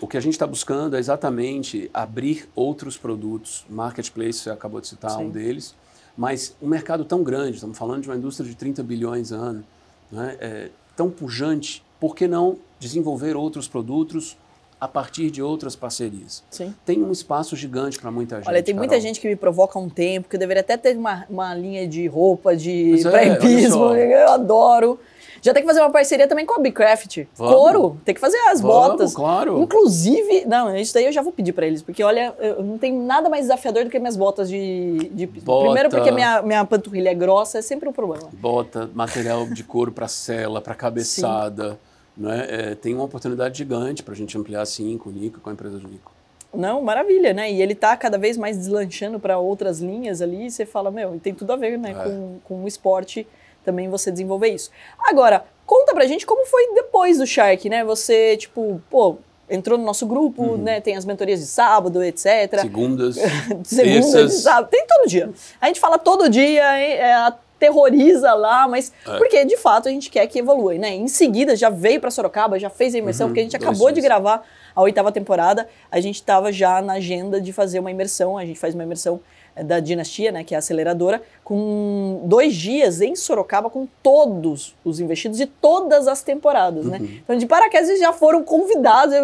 [0.01, 3.65] o que a gente está buscando é exatamente abrir outros produtos.
[3.69, 5.25] Marketplace, você acabou de citar Sim.
[5.25, 5.75] um deles
[6.17, 9.63] mas um mercado tão grande, estamos falando de uma indústria de 30 bilhões ano,
[10.11, 14.37] né, é, tão pujante, por que não desenvolver outros produtos
[14.81, 16.43] a partir de outras parcerias?
[16.51, 16.75] Sim.
[16.85, 18.49] Tem um espaço gigante para muita gente.
[18.49, 21.27] Olha, tem muita gente que me provoca um tempo, que eu deveria até ter uma,
[21.29, 23.29] uma linha de roupa de é,
[24.25, 24.99] eu adoro.
[25.42, 27.25] Já tem que fazer uma parceria também com a Bcraft.
[27.37, 29.14] Couro, tem que fazer as Vamos, botas.
[29.14, 29.61] claro.
[29.61, 33.29] Inclusive, não, isso daí eu já vou pedir para eles, porque olha, não tem nada
[33.29, 35.11] mais desafiador do que minhas botas de.
[35.12, 35.27] de...
[35.27, 38.29] Bota, Primeiro porque minha, minha panturrilha é grossa, é sempre um problema.
[38.33, 41.79] Bota, material de couro para cela, para cabeçada.
[42.16, 42.46] Né?
[42.49, 45.53] É, tem uma oportunidade gigante para a gente ampliar assim com o Nico, com a
[45.53, 46.12] empresa do Nico.
[46.55, 47.53] Não, maravilha, né?
[47.53, 51.14] E ele tá cada vez mais deslanchando para outras linhas ali, e você fala, meu,
[51.14, 51.94] e tem tudo a ver né, é.
[51.94, 53.27] com, com o esporte
[53.67, 54.71] também você desenvolver isso.
[54.99, 57.85] Agora, conta pra gente como foi depois do Shark, né?
[57.85, 59.17] Você, tipo, pô,
[59.51, 60.57] entrou no nosso grupo, uhum.
[60.57, 60.81] né?
[60.81, 62.61] Tem as mentorias de sábado, etc.
[62.61, 63.17] Segundas.
[63.65, 64.69] Segundas, sábado.
[64.71, 65.31] Tem todo dia.
[65.61, 69.17] A gente fala todo dia, é, aterroriza lá, mas é.
[69.17, 70.95] porque de fato a gente quer que evolua, né?
[70.95, 73.31] Em seguida já veio para Sorocaba, já fez a imersão, uhum.
[73.31, 74.43] porque a gente acabou de gravar
[74.75, 78.59] a oitava temporada, a gente estava já na agenda de fazer uma imersão, a gente
[78.59, 79.21] faz uma imersão
[79.62, 85.01] da Dinastia, né, que é a aceleradora, com dois dias em Sorocaba com todos os
[85.01, 86.99] investidos de todas as temporadas, né?
[86.99, 87.05] uhum.
[87.05, 87.21] né?
[87.25, 89.14] Então, de paraquedas, eles já foram convidados.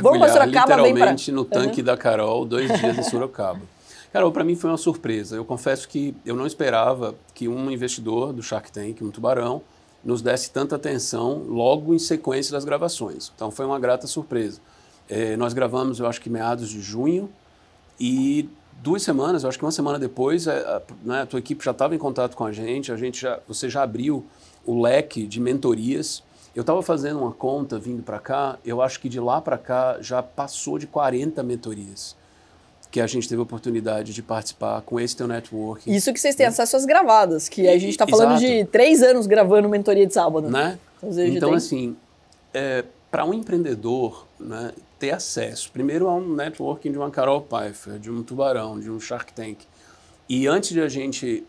[0.00, 0.76] Vamos para Sorocaba,
[1.32, 1.86] no tanque uhum.
[1.86, 3.60] da Carol, dois dias em Sorocaba.
[4.12, 5.36] Carol, para mim foi uma surpresa.
[5.36, 9.60] Eu confesso que eu não esperava que um investidor do Shark Tank, um tubarão,
[10.02, 13.30] nos desse tanta atenção logo em sequência das gravações.
[13.34, 14.60] Então foi uma grata surpresa.
[15.08, 17.28] É, nós gravamos, eu acho que meados de junho,
[17.98, 18.48] e
[18.82, 21.70] duas semanas, eu acho que uma semana depois, a, a, né, a tua equipe já
[21.70, 24.24] estava em contato com a gente, a gente já, você já abriu
[24.64, 26.22] o leque de mentorias.
[26.54, 29.98] Eu estava fazendo uma conta vindo para cá, eu acho que de lá para cá
[30.00, 32.16] já passou de 40 mentorias
[32.90, 35.94] que a gente teve a oportunidade de participar com esse teu network.
[35.94, 36.48] Isso que vocês têm né?
[36.48, 38.46] acesso às gravadas, que a gente está falando Exato.
[38.46, 40.48] de três anos gravando mentoria de sábado.
[40.48, 40.78] Né?
[41.02, 41.94] Então, assim,
[42.54, 42.84] é,
[43.16, 48.10] para um empreendedor, né, ter acesso, primeiro, a um networking de uma Carol Pfeiffer, de
[48.10, 49.60] um Tubarão, de um Shark Tank.
[50.28, 51.42] E antes de a gente.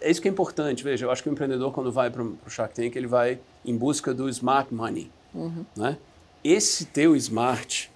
[0.00, 2.48] É isso que é importante, veja, eu acho que o empreendedor, quando vai para o
[2.48, 5.10] Shark Tank, ele vai em busca do smart money.
[5.34, 5.66] Uhum.
[5.76, 5.98] Né?
[6.42, 7.90] Esse teu smart,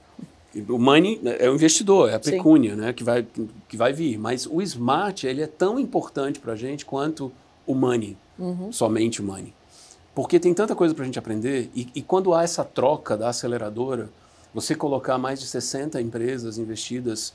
[0.68, 3.26] o money é o investidor, é a pecúnia né, que, vai,
[3.66, 4.18] que vai vir.
[4.18, 7.32] Mas o smart ele é tão importante para a gente quanto
[7.66, 8.70] o money, uhum.
[8.70, 9.54] somente o money.
[10.16, 13.28] Porque tem tanta coisa para a gente aprender, e, e quando há essa troca da
[13.28, 14.08] aceleradora
[14.54, 17.34] você colocar mais de 60 empresas investidas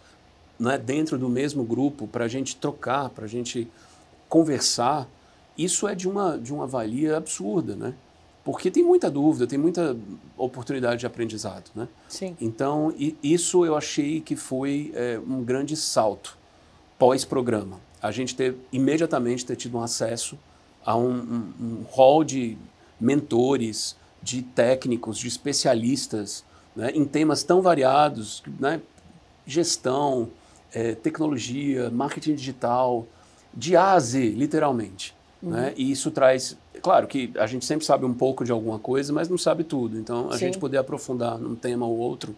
[0.59, 3.69] né, dentro do mesmo grupo para a gente trocar, para a gente
[4.27, 5.07] conversar,
[5.55, 7.93] isso é de uma, de uma valia absurda, né?
[8.43, 9.95] Porque tem muita dúvida, tem muita
[10.35, 11.87] oportunidade de aprendizado, né?
[12.09, 12.35] Sim.
[12.41, 12.91] Então,
[13.21, 16.35] isso eu achei que foi é, um grande salto
[16.97, 17.79] pós-programa.
[18.01, 20.35] A gente ter, imediatamente ter tido um acesso
[20.85, 22.57] a um, um, um hall de
[22.99, 26.43] mentores, de técnicos, de especialistas,
[26.75, 28.81] né, em temas tão variados, né,
[29.45, 30.29] gestão,
[30.73, 33.05] é, tecnologia, marketing digital,
[33.53, 35.15] de A a Z, literalmente.
[35.41, 35.49] Uhum.
[35.49, 35.73] Né?
[35.75, 39.27] E isso traz, claro que a gente sempre sabe um pouco de alguma coisa, mas
[39.27, 39.97] não sabe tudo.
[39.97, 40.45] Então, a Sim.
[40.45, 42.35] gente poder aprofundar num tema ou outro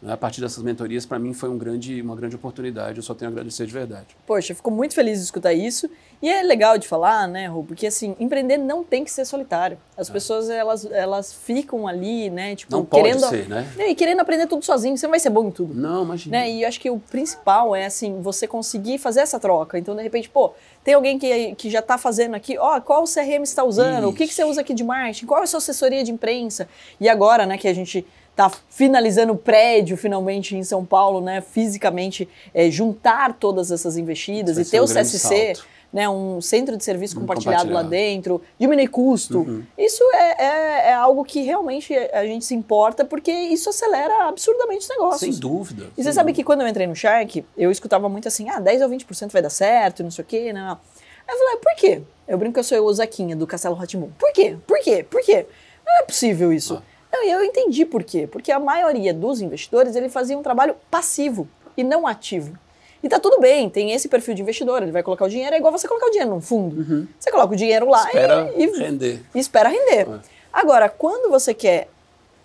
[0.00, 0.12] né?
[0.12, 2.98] A partir dessas mentorias, para mim, foi um grande, uma grande oportunidade.
[2.98, 4.16] Eu só tenho a agradecer de verdade.
[4.26, 5.90] Poxa, fico muito feliz de escutar isso.
[6.20, 7.62] E é legal de falar, né, Rô?
[7.62, 9.78] Porque, assim, empreender não tem que ser solitário.
[9.96, 10.12] As é.
[10.12, 13.20] pessoas, elas, elas ficam ali, né, tipo, não querendo...
[13.20, 13.66] Pode ser, né?
[13.88, 14.96] E querendo aprender tudo sozinho.
[14.96, 15.74] Você não vai ser bom em tudo.
[15.74, 16.38] Não, imagina.
[16.38, 16.50] Né?
[16.50, 19.78] E eu acho que o principal é, assim, você conseguir fazer essa troca.
[19.78, 20.52] Então, de repente, pô,
[20.82, 24.00] tem alguém que, que já está fazendo aqui, ó, oh, qual CRM você está usando?
[24.00, 24.08] Isso.
[24.08, 25.26] O que, que você usa aqui de marketing?
[25.26, 26.68] Qual é a sua assessoria de imprensa?
[27.00, 28.04] E agora, né, que a gente
[28.38, 31.40] está finalizando o prédio finalmente em São Paulo, né?
[31.40, 35.54] Fisicamente é, juntar todas essas investidas e ter um o CSC.
[35.90, 39.38] Né, um centro de serviço um compartilhado lá dentro, diminuir custo.
[39.38, 39.62] Uhum.
[39.78, 44.82] Isso é, é, é, algo que realmente a gente se importa, porque isso acelera absurdamente
[44.82, 45.20] os negócios.
[45.20, 45.86] Sem dúvida.
[45.96, 48.82] E você sabe que quando eu entrei no Shark, eu escutava muito assim, ah, 10
[48.82, 50.72] ou 20% vai dar certo, não sei o quê, não.
[50.72, 52.02] Aí eu falei, por quê?
[52.28, 54.10] Eu brinco que eu sou o Zaquinha do Castelo Ratimun.
[54.18, 54.58] Por quê?
[54.66, 55.06] Por quê?
[55.08, 55.46] Por quê?
[55.86, 56.74] Não é possível isso.
[56.74, 56.97] Ah.
[57.12, 58.26] Não, eu entendi por quê.
[58.26, 62.56] Porque a maioria dos investidores ele fazia um trabalho passivo e não ativo.
[63.02, 65.58] E tá tudo bem, tem esse perfil de investidor, ele vai colocar o dinheiro, é
[65.58, 67.08] igual você colocar o dinheiro num fundo.
[67.18, 69.22] Você coloca o dinheiro lá Espera e, e render.
[69.34, 70.08] e espera render.
[70.08, 70.20] É.
[70.52, 71.88] Agora, quando você quer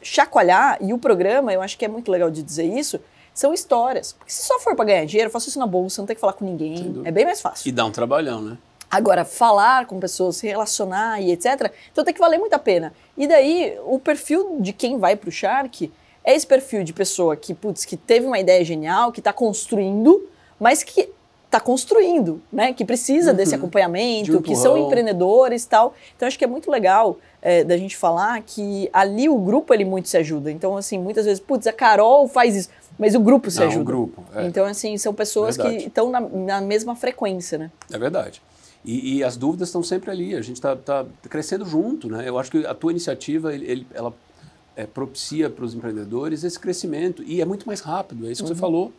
[0.01, 2.99] chacoalhar, e o programa, eu acho que é muito legal de dizer isso,
[3.33, 4.13] são histórias.
[4.13, 6.19] Porque se só for para ganhar dinheiro, eu faço isso na bolsa, não tem que
[6.19, 7.67] falar com ninguém, é bem mais fácil.
[7.67, 8.57] E dá um trabalhão, né?
[8.93, 12.93] Agora, falar com pessoas, se relacionar e etc., então tem que valer muito a pena.
[13.17, 15.91] E daí, o perfil de quem vai pro Shark
[16.23, 20.29] é esse perfil de pessoa que, putz, que teve uma ideia genial, que está construindo,
[20.59, 21.09] mas que
[21.45, 22.71] está construindo, né?
[22.71, 25.95] Que precisa desse acompanhamento, De que são empreendedores e tal.
[26.15, 29.85] Então, acho que é muito legal é, da gente falar que ali o grupo, ele
[29.85, 30.51] muito se ajuda.
[30.51, 33.81] Então, assim, muitas vezes, putz, a Carol faz isso, mas o grupo se Não, ajuda.
[33.81, 34.45] o grupo, é.
[34.45, 35.77] Então, assim, são pessoas Verdade.
[35.79, 37.71] que estão na, na mesma frequência, né?
[37.91, 38.39] É verdade.
[38.85, 40.35] E, e as dúvidas estão sempre ali.
[40.35, 42.27] A gente está tá crescendo junto, né?
[42.27, 44.13] Eu acho que a tua iniciativa, ele, ela
[44.75, 48.27] é, propicia para os empreendedores esse crescimento e é muito mais rápido.
[48.27, 48.55] É isso que Uhum.
[48.55, 48.93] você falou.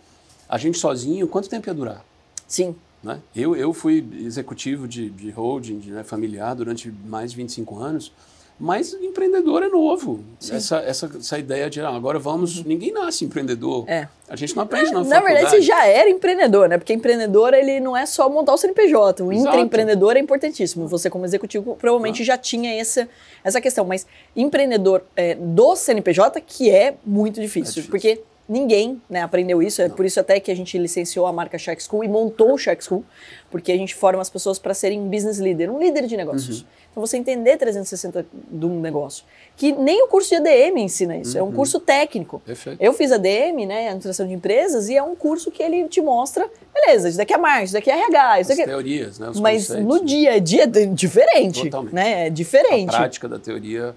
[0.49, 2.05] A gente sozinho, quanto tempo ia durar?
[2.47, 2.75] Sim.
[3.03, 3.21] né?
[3.37, 8.13] Eu, eu fui executivo de, de holding de, né, familiar durante mais de 25 anos,
[8.59, 10.25] mas empreendedor é novo.
[10.51, 12.65] Essa, essa, essa ideia de ah, agora vamos.
[12.65, 13.81] Ninguém nasce empreendedor.
[13.85, 13.89] Uhum.
[13.89, 14.09] É.
[14.29, 15.25] A gente não aprende na, Na faculdade.
[15.35, 16.79] verdade, você já era empreendedor, né?
[16.79, 19.23] Porque empreendedor, ele não é só montar o CNPJ.
[19.23, 20.87] O intraempreendedor é importantíssimo.
[20.89, 22.27] Você, como executivo, provavelmente Ah.
[22.27, 23.09] já tinha essa,
[23.43, 23.85] essa questão.
[23.85, 27.83] Mas empreendedor é, do CNPJ, que é muito difícil.
[27.83, 27.91] difícil.
[27.91, 29.81] Porque ninguém né, aprendeu isso.
[29.83, 32.59] É por isso até que a gente licenciou a marca Shark School e montou o
[32.59, 33.05] Shark School.
[33.51, 36.61] Porque a gente forma as pessoas para serem um business leader, um líder de negócios.
[36.61, 36.67] Uhum.
[36.95, 39.25] Então, você entender 360 de um negócio.
[39.57, 41.37] Que nem o curso de ADM ensina isso.
[41.37, 42.41] É um curso técnico.
[42.47, 42.81] Perfeito.
[42.81, 46.49] Eu fiz ADM, né, administração de empresas, e é um curso que ele te mostra,
[46.73, 48.73] beleza, isso daqui é marketing, isso daqui é RH, isso As daqui é...
[48.73, 49.33] teorias, né?
[49.41, 50.05] Mas conceitos, no né?
[50.05, 51.95] dia a dia é diferente, Totalmente.
[51.95, 52.25] né?
[52.25, 52.91] É A diferente.
[52.91, 53.95] prática da teoria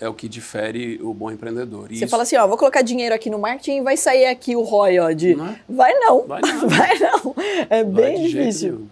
[0.00, 1.90] é o que difere o bom empreendedor.
[1.90, 4.26] E Você isso- fala assim, ó, vou colocar dinheiro aqui no marketing e vai sair
[4.26, 5.34] aqui o ROI, ó, de...
[5.34, 5.60] Não é?
[5.68, 6.68] Vai não, Vai não.
[6.68, 7.34] vai não.
[7.68, 8.86] É bem difícil.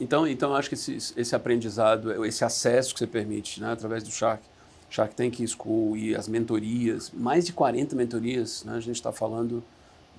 [0.00, 4.02] Então, então eu acho que esse, esse aprendizado, esse acesso que você permite, né, através
[4.02, 4.42] do Shark,
[4.90, 9.62] Shark Tank School e as mentorias, mais de 40 mentorias, né, a gente está falando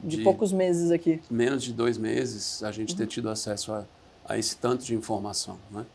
[0.03, 1.19] De de, poucos meses aqui.
[1.29, 2.97] menos de dois meses, a gente Uhum.
[2.97, 3.83] ter tido acesso a,
[4.27, 5.85] a esse tanto de informação, né?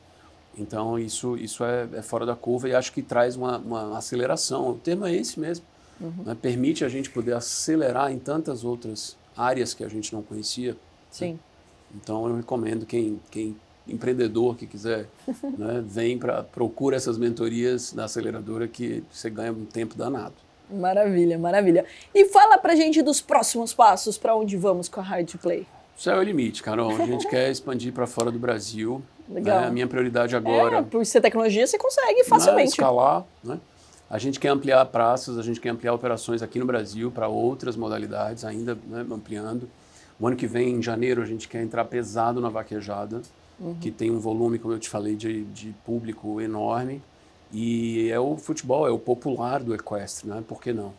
[0.57, 4.71] Então, isso, isso é, é fora da curva e acho que traz uma, uma aceleração.
[4.71, 5.65] O termo é esse mesmo.
[6.01, 6.25] Uhum.
[6.25, 6.37] né?
[6.41, 10.77] Permite a gente poder acelerar em tantas outras áreas que a gente não conhecia.
[11.11, 11.39] Sim.
[11.95, 15.07] Então eu recomendo quem, quem empreendedor que quiser,
[15.57, 20.35] né, vem para procura essas mentorias da aceleradora que você ganha um tempo danado.
[20.71, 21.85] Maravilha, maravilha.
[22.15, 25.67] E fala pra gente dos próximos passos, pra onde vamos com a Hard to Play.
[25.97, 26.91] O céu é o limite, Carol.
[27.01, 29.03] A gente quer expandir para fora do Brasil.
[29.29, 29.61] Legal.
[29.63, 29.67] né?
[29.69, 32.71] A minha prioridade agora É, por ser tecnologia, você consegue né, facilmente.
[32.71, 33.25] escalar.
[33.43, 33.59] Né?
[34.11, 37.77] A gente quer ampliar praças, a gente quer ampliar operações aqui no Brasil para outras
[37.77, 39.69] modalidades, ainda né, ampliando.
[40.21, 43.23] O ano que vem, em janeiro, a gente quer entrar pesado na vaquejada,
[43.61, 43.75] Uhum.
[43.81, 47.01] que tem um volume, como eu te falei, de, de público enorme.
[47.53, 50.43] E é o futebol, é o popular do equestre, né?
[50.49, 50.93] Por que não?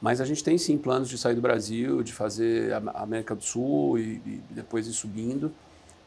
[0.00, 3.42] Mas a gente tem sim planos de sair do Brasil, de fazer a América do
[3.42, 5.52] Sul e, e depois ir subindo,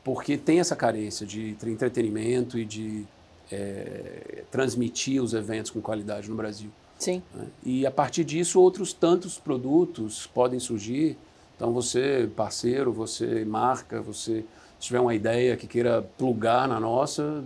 [0.04, 3.06] porque tem essa carência de tre- entretenimento e de
[3.52, 6.70] eh, transmitir os eventos com qualidade no Brasil.
[6.98, 7.22] Sim.
[7.36, 7.48] né?
[7.64, 11.18] E a partir disso, outros tantos produtos podem surgir.
[11.56, 14.44] Então, você, parceiro, você, marca, você,
[14.84, 17.42] se tiver uma ideia que queira plugar na nossa,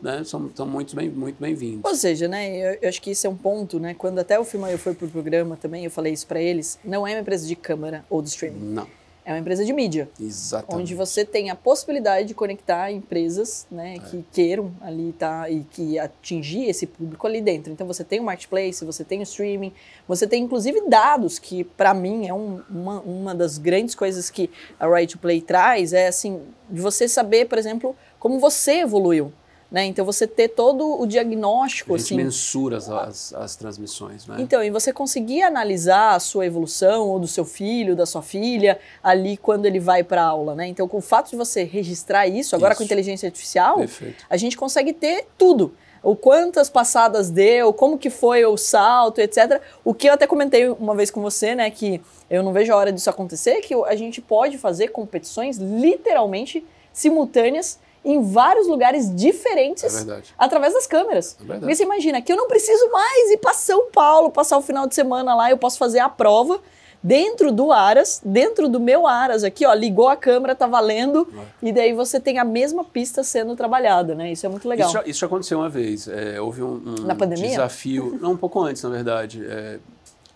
[0.00, 1.80] né, são, são muito bem- muito bem-vindos.
[1.84, 4.44] Ou seja, né, eu, eu acho que isso é um ponto, né, quando até o
[4.44, 7.44] Filma Eu foi pro programa também, eu falei isso pra eles, não é uma empresa
[7.48, 8.86] de câmera ou de streaming, Não,
[9.28, 10.80] é uma empresa de mídia, exatamente.
[10.80, 13.98] onde você tem a possibilidade de conectar empresas, né, É.
[13.98, 17.70] que queiram ali tá e que atingir esse público ali dentro.
[17.70, 19.70] Então você tem o marketplace, você tem o streaming,
[20.06, 24.48] você tem inclusive dados que para mim é um- uma, uma das grandes coisas que
[24.80, 29.30] a Right to Play traz, é assim, de você saber, por exemplo, como você evoluiu.
[29.70, 29.84] Né?
[29.84, 34.36] Então você ter todo o diagnóstico A gente assim, mensura as, as, as transmissões, né?
[34.38, 38.78] então, e você conseguir analisar a sua evolução, ou do seu filho, da sua filha,
[39.02, 40.66] ali quando ele vai para aula, né?
[40.66, 42.92] Então, com o fato de você registrar isso, agora com Isso.
[42.92, 44.24] inteligência artificial, Perfeito.
[44.28, 45.74] a gente consegue ter tudo.
[46.02, 49.60] O quantas passadas deu, como que foi o salto, etc.
[49.84, 52.00] O que eu até comentei uma vez com você, né, que
[52.30, 57.78] eu não vejo a hora disso acontecer, que a gente pode fazer competições literalmente simultâneas
[58.08, 60.34] em vários lugares É diferentes verdade.
[60.38, 61.34] através das câmeras.
[61.34, 61.60] É verdade.
[61.60, 64.86] Porque você imagina que eu não preciso mais ir para São Paulo, passar o final
[64.86, 66.58] de semana lá, eu posso fazer a prova
[67.02, 71.28] dentro do Aras, dentro do meu Aras aqui, ó, ligou a câmera, tá valendo,
[71.62, 74.32] e daí você tem a mesma pista sendo trabalhada, né?
[74.32, 74.88] Isso é muito legal.
[74.88, 76.08] Isso isso aconteceu uma vez.
[76.08, 79.44] É, houve um, um desafio, não, um pouco antes, na verdade.
[79.46, 79.78] É,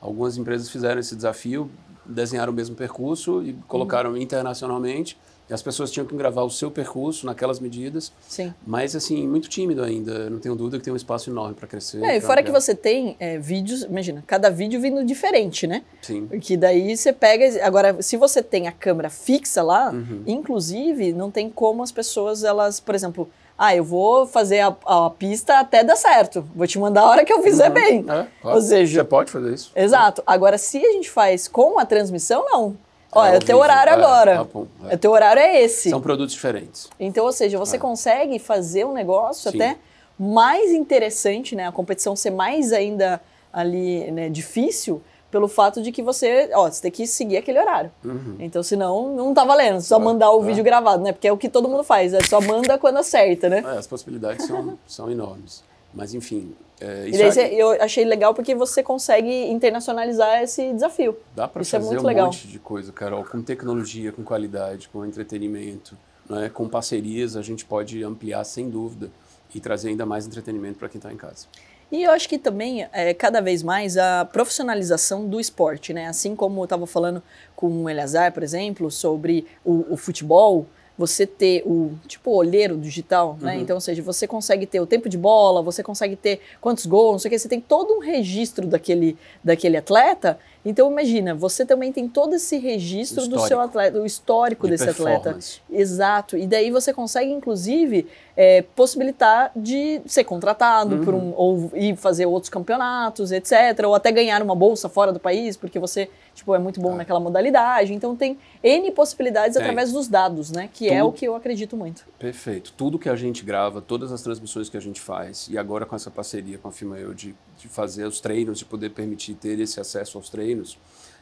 [0.00, 1.70] algumas empresas fizeram esse desafio,
[2.04, 5.18] desenharam o mesmo percurso e colocaram internacionalmente.
[5.52, 8.10] E as pessoas tinham que gravar o seu percurso naquelas medidas.
[8.26, 8.54] Sim.
[8.66, 10.30] Mas, assim, muito tímido ainda.
[10.30, 12.02] Não tenho dúvida que tem um espaço enorme para crescer.
[12.02, 15.82] É, e fora que você tem é, vídeos, imagina, cada vídeo vindo diferente, né?
[16.00, 16.26] Sim.
[16.26, 17.44] Porque daí você pega.
[17.66, 20.22] Agora, se você tem a câmera fixa lá, Uhum.
[20.26, 25.10] inclusive, não tem como as pessoas, elas, por exemplo, ah, eu vou fazer a, a
[25.10, 26.42] pista até dar certo.
[26.56, 27.98] Vou te mandar a hora que eu fizer bem.
[28.00, 28.28] É, claro.
[28.56, 29.70] Ou seja- Você pode fazer isso.
[29.76, 30.22] Exato.
[30.26, 32.74] Agora, se a gente faz com a transmissão, não.
[33.14, 34.36] Ó, É, é, o teu horário É, agora.
[34.38, 34.94] tá bom, é.
[34.94, 35.90] O teu horário é esse.
[35.90, 36.88] São produtos diferentes.
[36.98, 37.78] Então, ou seja, você É.
[37.78, 39.58] consegue fazer um negócio Sim.
[39.62, 39.76] até
[40.18, 41.66] mais interessante, né?
[41.68, 43.20] A competição ser mais ainda
[43.52, 47.90] ali, né, difícil, pelo fato de que você, ó, você tem que seguir aquele horário.
[48.04, 48.36] Uhum.
[48.38, 49.80] Então, senão, não tá valendo.
[49.80, 50.46] Só É, mandar o é.
[50.46, 51.12] vídeo gravado, né?
[51.12, 53.62] Porque é o que todo mundo faz, é só manda quando acerta, né?
[53.66, 55.62] É, as possibilidades são, são enormes.
[55.94, 56.54] Mas, enfim.
[56.80, 61.16] é, isso daí é- eu achei legal porque você consegue internacionalizar esse desafio.
[61.36, 62.26] Dá para é fazer muito um legal.
[62.26, 65.96] monte de coisa, Carol, com tecnologia, com qualidade, com entretenimento,
[66.28, 66.48] né?
[66.48, 69.10] com parcerias, a gente pode ampliar sem dúvida
[69.54, 71.46] e trazer ainda mais entretenimento para quem está em casa.
[71.90, 76.06] E eu acho que também, é, cada vez mais, a profissionalização do esporte, né?
[76.06, 77.22] Assim como eu estava falando
[77.54, 82.76] com o Eleazar, por exemplo, sobre o, o futebol, você ter o, tipo, o olheiro
[82.76, 83.56] digital, né?
[83.56, 83.62] Uhum.
[83.62, 87.12] Então, ou seja, você consegue ter o tempo de bola, você consegue ter quantos gols,
[87.12, 90.38] não sei o que, você tem todo um registro daquele, daquele atleta.
[90.64, 94.88] Então, imagina, você também tem todo esse registro do seu atleta, o histórico De desse
[94.88, 95.36] atleta.
[95.70, 96.36] Exato.
[96.36, 102.26] E daí você consegue, inclusive, é, possibilitar de ser contratado por um, ou ir fazer
[102.26, 103.52] outros campeonatos, etc.
[103.84, 106.96] Ou até ganhar uma bolsa fora do país, porque você tipo, é muito bom É.
[106.98, 107.92] naquela modalidade.
[107.92, 109.62] Então tem N possibilidades Tem.
[109.62, 110.68] através dos dados, né?
[110.72, 111.08] Que é Tudo.
[111.08, 112.04] o que eu acredito muito.
[112.18, 112.72] Perfeito.
[112.76, 115.94] Tudo que a gente grava, todas as transmissões que a gente faz, e agora com
[115.96, 119.78] essa parceria com a Fimail de, de fazer os treinos, de poder permitir ter esse
[119.80, 120.51] acesso aos treinos,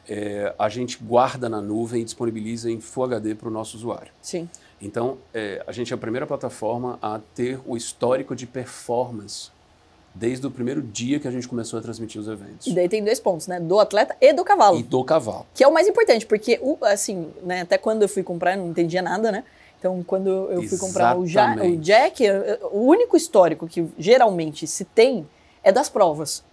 [0.07, 4.11] é, a gente guarda na nuvem e disponibiliza em Full HD para o nosso usuário.
[4.21, 4.49] Sim.
[4.81, 9.51] Então, é, a gente é a primeira plataforma a ter o histórico de performance
[10.13, 12.67] desde o primeiro dia que a gente começou a transmitir os eventos.
[12.67, 13.59] E daí tem dois pontos, né?
[13.59, 14.77] Do atleta e do cavalo.
[14.77, 15.45] E do cavalo.
[15.53, 18.69] Que é o mais importante, porque, assim, né, até quando eu fui comprar, eu não
[18.69, 19.43] entendia nada, né?
[19.79, 21.77] Então, quando eu fui comprar o, ja, o.
[21.77, 22.23] Jack,
[22.71, 25.27] o único histórico que geralmente se tem
[25.63, 26.43] é das provas.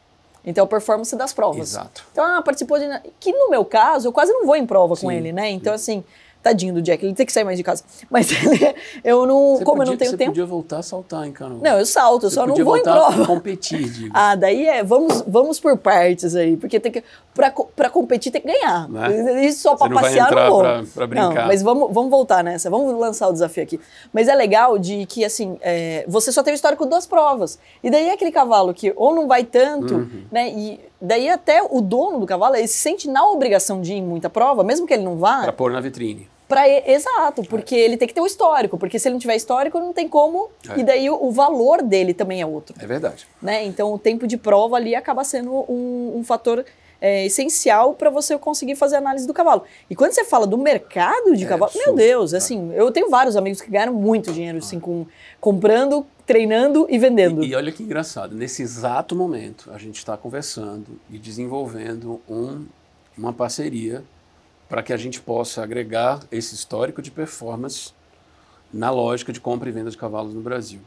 [0.44, 1.70] Então, a performance das provas.
[1.70, 2.04] Exato.
[2.12, 2.86] Então, ah, participou de.
[3.20, 5.12] Que no meu caso, eu quase não vou em prova com Sim.
[5.12, 5.50] ele, né?
[5.50, 6.04] Então, assim,
[6.48, 7.82] tadinho do Jack, ele tem que sair mais de casa.
[8.10, 9.56] Mas ele, eu não.
[9.56, 10.30] Você como eu podia- não tenho você tempo.
[10.30, 11.58] podia voltar a saltar, hein, Carol?
[11.62, 13.26] Não, eu salto, eu Você só não vou em prova.
[13.26, 14.08] competir, digo.
[14.18, 17.02] Ah, daí é, vamos, vamos por partes aí, porque tem que,
[17.34, 18.88] pra, pra competir tem que ganhar.
[18.88, 19.44] Né?
[19.46, 20.60] Isso só pra Você não vai passear entrar não vou.
[20.60, 21.34] pra- pra brincar.
[21.34, 23.78] Não, mas vamos, vamos voltar nessa, vamos lançar o desafio aqui.
[24.12, 27.58] Mas é legal de que, assim, é, você só tem o histórico das provas.
[27.82, 30.22] E daí é aquele cavalo que ou não vai tanto, Uhum.
[30.32, 33.96] né, e daí até o dono do cavalo, ele se sente na obrigação de ir
[33.96, 36.28] em muita prova, mesmo que ele não vá, Para pôr na vitrine.
[36.48, 39.78] Pra exato, porque ele tem que ter o histórico, porque se ele não tiver histórico,
[39.78, 40.80] não tem como, É.
[40.80, 43.26] e daí o, o valor dele também é outro É verdade.
[43.42, 43.64] né?
[43.66, 46.64] Então o tempo de prova ali acaba sendo um, um fator
[47.00, 49.62] é, essencial para você conseguir fazer a análise do cavalo.
[49.90, 52.38] E quando você fala do mercado de É cavalo, meu absurdo, Deus, é.
[52.38, 55.04] assim, eu tenho vários amigos que ganharam muito dinheiro assim, com,
[55.40, 57.44] comprando, treinando e vendendo.
[57.44, 62.64] E, e olha que engraçado, nesse exato momento, a gente está conversando e desenvolvendo um-
[63.16, 64.02] uma parceria
[64.68, 67.92] para que a gente possa agregar esse histórico de performance
[68.72, 70.80] na lógica de compra e venda de cavalos no Brasil.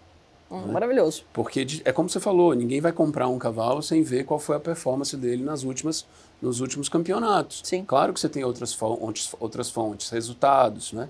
[0.51, 1.23] Hum, Maravilhoso.
[1.31, 4.59] Porque é como você falou, ninguém vai comprar um cavalo sem ver qual foi a
[4.59, 6.05] performance dele nas últimas,
[6.41, 7.61] nos últimos campeonatos.
[7.63, 7.85] Sim.
[7.85, 11.09] Claro que você tem outras fontes, outras fontes resultados, né?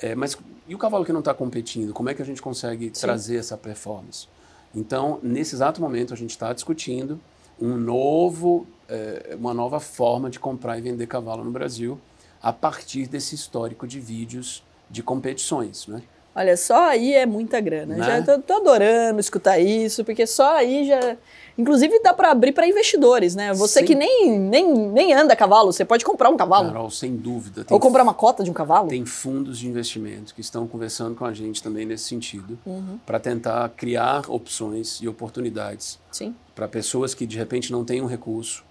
[0.00, 2.90] É, mas e o cavalo que não está competindo, como é que a gente consegue
[2.90, 4.26] trazer essa performance?
[4.74, 7.20] Então, nesse exato momento, a gente está discutindo
[7.60, 12.00] um novo, é, uma nova forma de comprar e vender cavalo no Brasil
[12.40, 16.02] a partir desse histórico de vídeos de competições, né?
[16.34, 17.96] Olha, só aí é muita grana.
[17.96, 18.04] Né?
[18.06, 21.16] Já tô, tô adorando escutar isso, porque só aí já.
[21.56, 23.52] Inclusive dá para abrir para investidores, né?
[23.54, 23.86] Você Sim.
[23.86, 26.68] que nem, nem, nem anda a cavalo, você pode comprar um cavalo.
[26.68, 27.64] Carol, sem dúvida.
[27.64, 28.86] Tem Ou comprar uma cota de um cavalo.
[28.88, 33.00] Tem fundos de investimento que estão conversando com a gente também nesse sentido, Uhum.
[33.04, 36.32] para tentar criar opções e oportunidades Sim.
[36.54, 38.62] para pessoas que de repente não têm um recurso,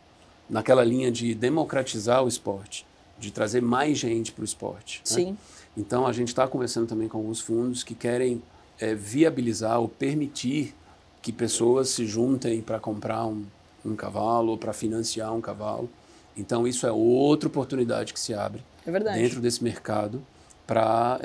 [0.50, 2.86] naquela linha de democratizar o esporte,
[3.20, 5.02] de trazer mais gente para o esporte.
[5.14, 5.36] né?
[5.78, 8.42] Então a gente está conversando também com alguns fundos que querem
[8.80, 10.76] eh, viabilizar ou permitir
[11.22, 13.46] que pessoas se juntem para comprar um,
[13.86, 15.88] um cavalo ou para financiar um cavalo.
[16.36, 20.22] Então isso é outra oportunidade que se abre É dentro desse mercado
[20.66, 21.20] para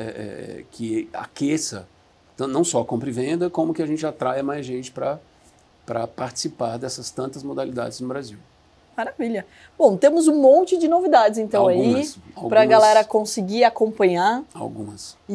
[0.70, 1.88] que aqueça
[2.38, 7.10] não só compra e venda, como que a gente atraia mais gente para participar dessas
[7.10, 8.38] tantas modalidades no Brasil.
[8.96, 9.46] Maravilha.
[9.78, 14.42] Bom, temos um monte de novidades então algumas, aí para a galera conseguir acompanhar.
[14.54, 15.16] Algumas.
[15.28, 15.34] E,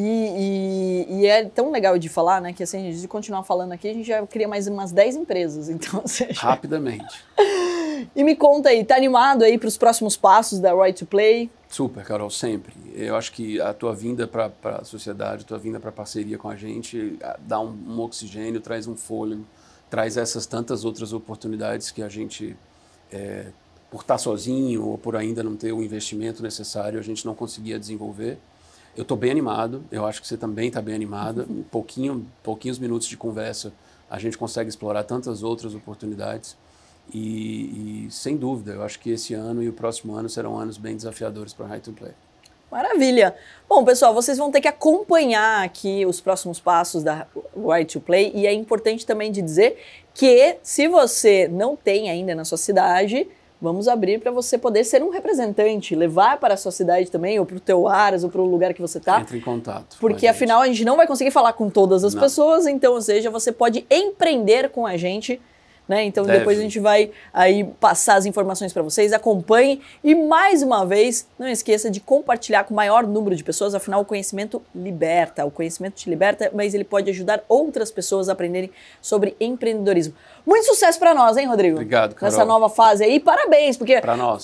[1.08, 2.52] e- e é tão legal de falar, né?
[2.52, 5.68] Que assim, de continuar falando aqui, a gente já cria mais umas 10 empresas.
[5.78, 7.24] Então, seja, Rapidamente.
[8.14, 11.50] E me conta aí, tá animado aí para os próximos passos da Right to Play?
[11.68, 12.72] Super, Carol, sempre.
[12.94, 16.38] Eu acho que a tua vinda para a sociedade, a tua vinda para a parceria
[16.38, 19.44] com a gente, dá um, um oxigênio, traz um fôlego,
[19.90, 22.56] traz essas tantas outras oportunidades que a gente,
[23.12, 23.46] é,
[23.90, 27.78] por estar sozinho ou por ainda não ter o investimento necessário, a gente não conseguia
[27.78, 28.38] desenvolver.
[28.96, 31.46] Eu estou bem animado, eu acho que você também está bem animada.
[31.48, 33.72] Em pouquinho, pouquinhos minutos de conversa,
[34.10, 36.56] a gente consegue explorar tantas outras oportunidades.
[37.12, 40.76] E, e, sem dúvida, eu acho que esse ano e o próximo ano serão anos
[40.76, 42.12] bem desafiadores para a High to Play.
[42.70, 43.34] Maravilha!
[43.66, 48.30] Bom, pessoal, vocês vão ter que acompanhar aqui os próximos passos da Right to Play
[48.34, 49.78] e é importante também de dizer
[50.18, 53.28] que se você não tem ainda na sua cidade,
[53.62, 57.46] vamos abrir para você poder ser um representante, levar para a sua cidade também, ou
[57.46, 59.20] para o teu Aras, ou para o lugar que você está.
[59.20, 59.94] Entre em contato.
[59.96, 60.30] a Porque gente.
[60.30, 62.20] afinal a gente não vai conseguir falar com todas as Não.
[62.20, 65.40] pessoas, então, ou seja, você pode empreender com a gente.
[65.88, 66.04] Né?
[66.04, 66.40] Então Deve.
[66.40, 71.26] depois a gente vai aí passar as informações para vocês, acompanhem e mais uma vez
[71.38, 75.50] não esqueça de compartilhar com o maior número de pessoas, afinal o conhecimento liberta, o
[75.50, 78.70] conhecimento te liberta, mas ele pode ajudar outras pessoas a aprenderem
[79.00, 80.14] sobre empreendedorismo.
[80.44, 81.76] Muito sucesso para nós, hein, Rodrigo?
[81.76, 82.30] Obrigado, Carol.
[82.30, 83.98] Nessa nova fase aí, parabéns, porque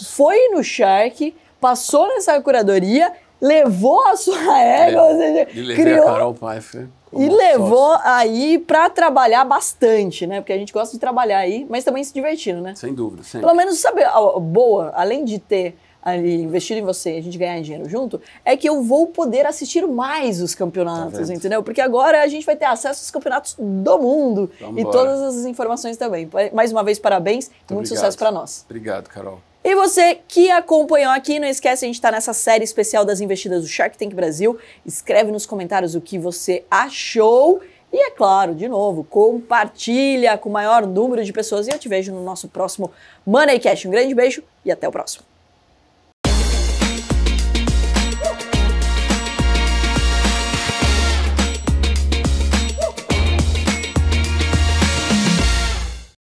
[0.07, 6.35] foi no Shark, passou nessa curadoria, levou a sua égua, ou seja, criou a Carol
[6.35, 6.89] Pfeiffer.
[7.23, 8.03] E levou sócio.
[8.05, 10.41] aí para trabalhar bastante, né?
[10.41, 12.75] Porque a gente gosta de trabalhar aí, mas também se divertindo, né?
[12.75, 13.47] Sem dúvida, sempre.
[13.47, 17.23] Pelo menos, sabe, a a boa, além de ter ali investido em você e a
[17.23, 21.63] gente ganhar dinheiro junto, é que eu vou poder assistir mais os campeonatos, Tá entendeu?
[21.63, 24.91] Porque agora a gente vai ter acesso aos campeonatos do mundo e Vambora.
[24.91, 26.29] todas as informações também.
[26.53, 27.97] Mais uma vez, parabéns, muito obrigado.
[27.97, 28.65] sucesso para nós.
[28.69, 29.41] Obrigado, Carol.
[29.67, 33.63] E você que acompanhou aqui, não esquece, a gente está nessa série especial das investidas
[33.63, 34.59] do Shark Tank Brasil.
[34.85, 37.63] Escreve nos comentários o que você achou.
[37.91, 41.67] E é claro, de novo, compartilha com o maior número de pessoas.
[41.67, 42.91] E eu te vejo no nosso próximo
[43.25, 43.87] Money Cash.
[43.87, 45.25] Um grande beijo e até o próximo.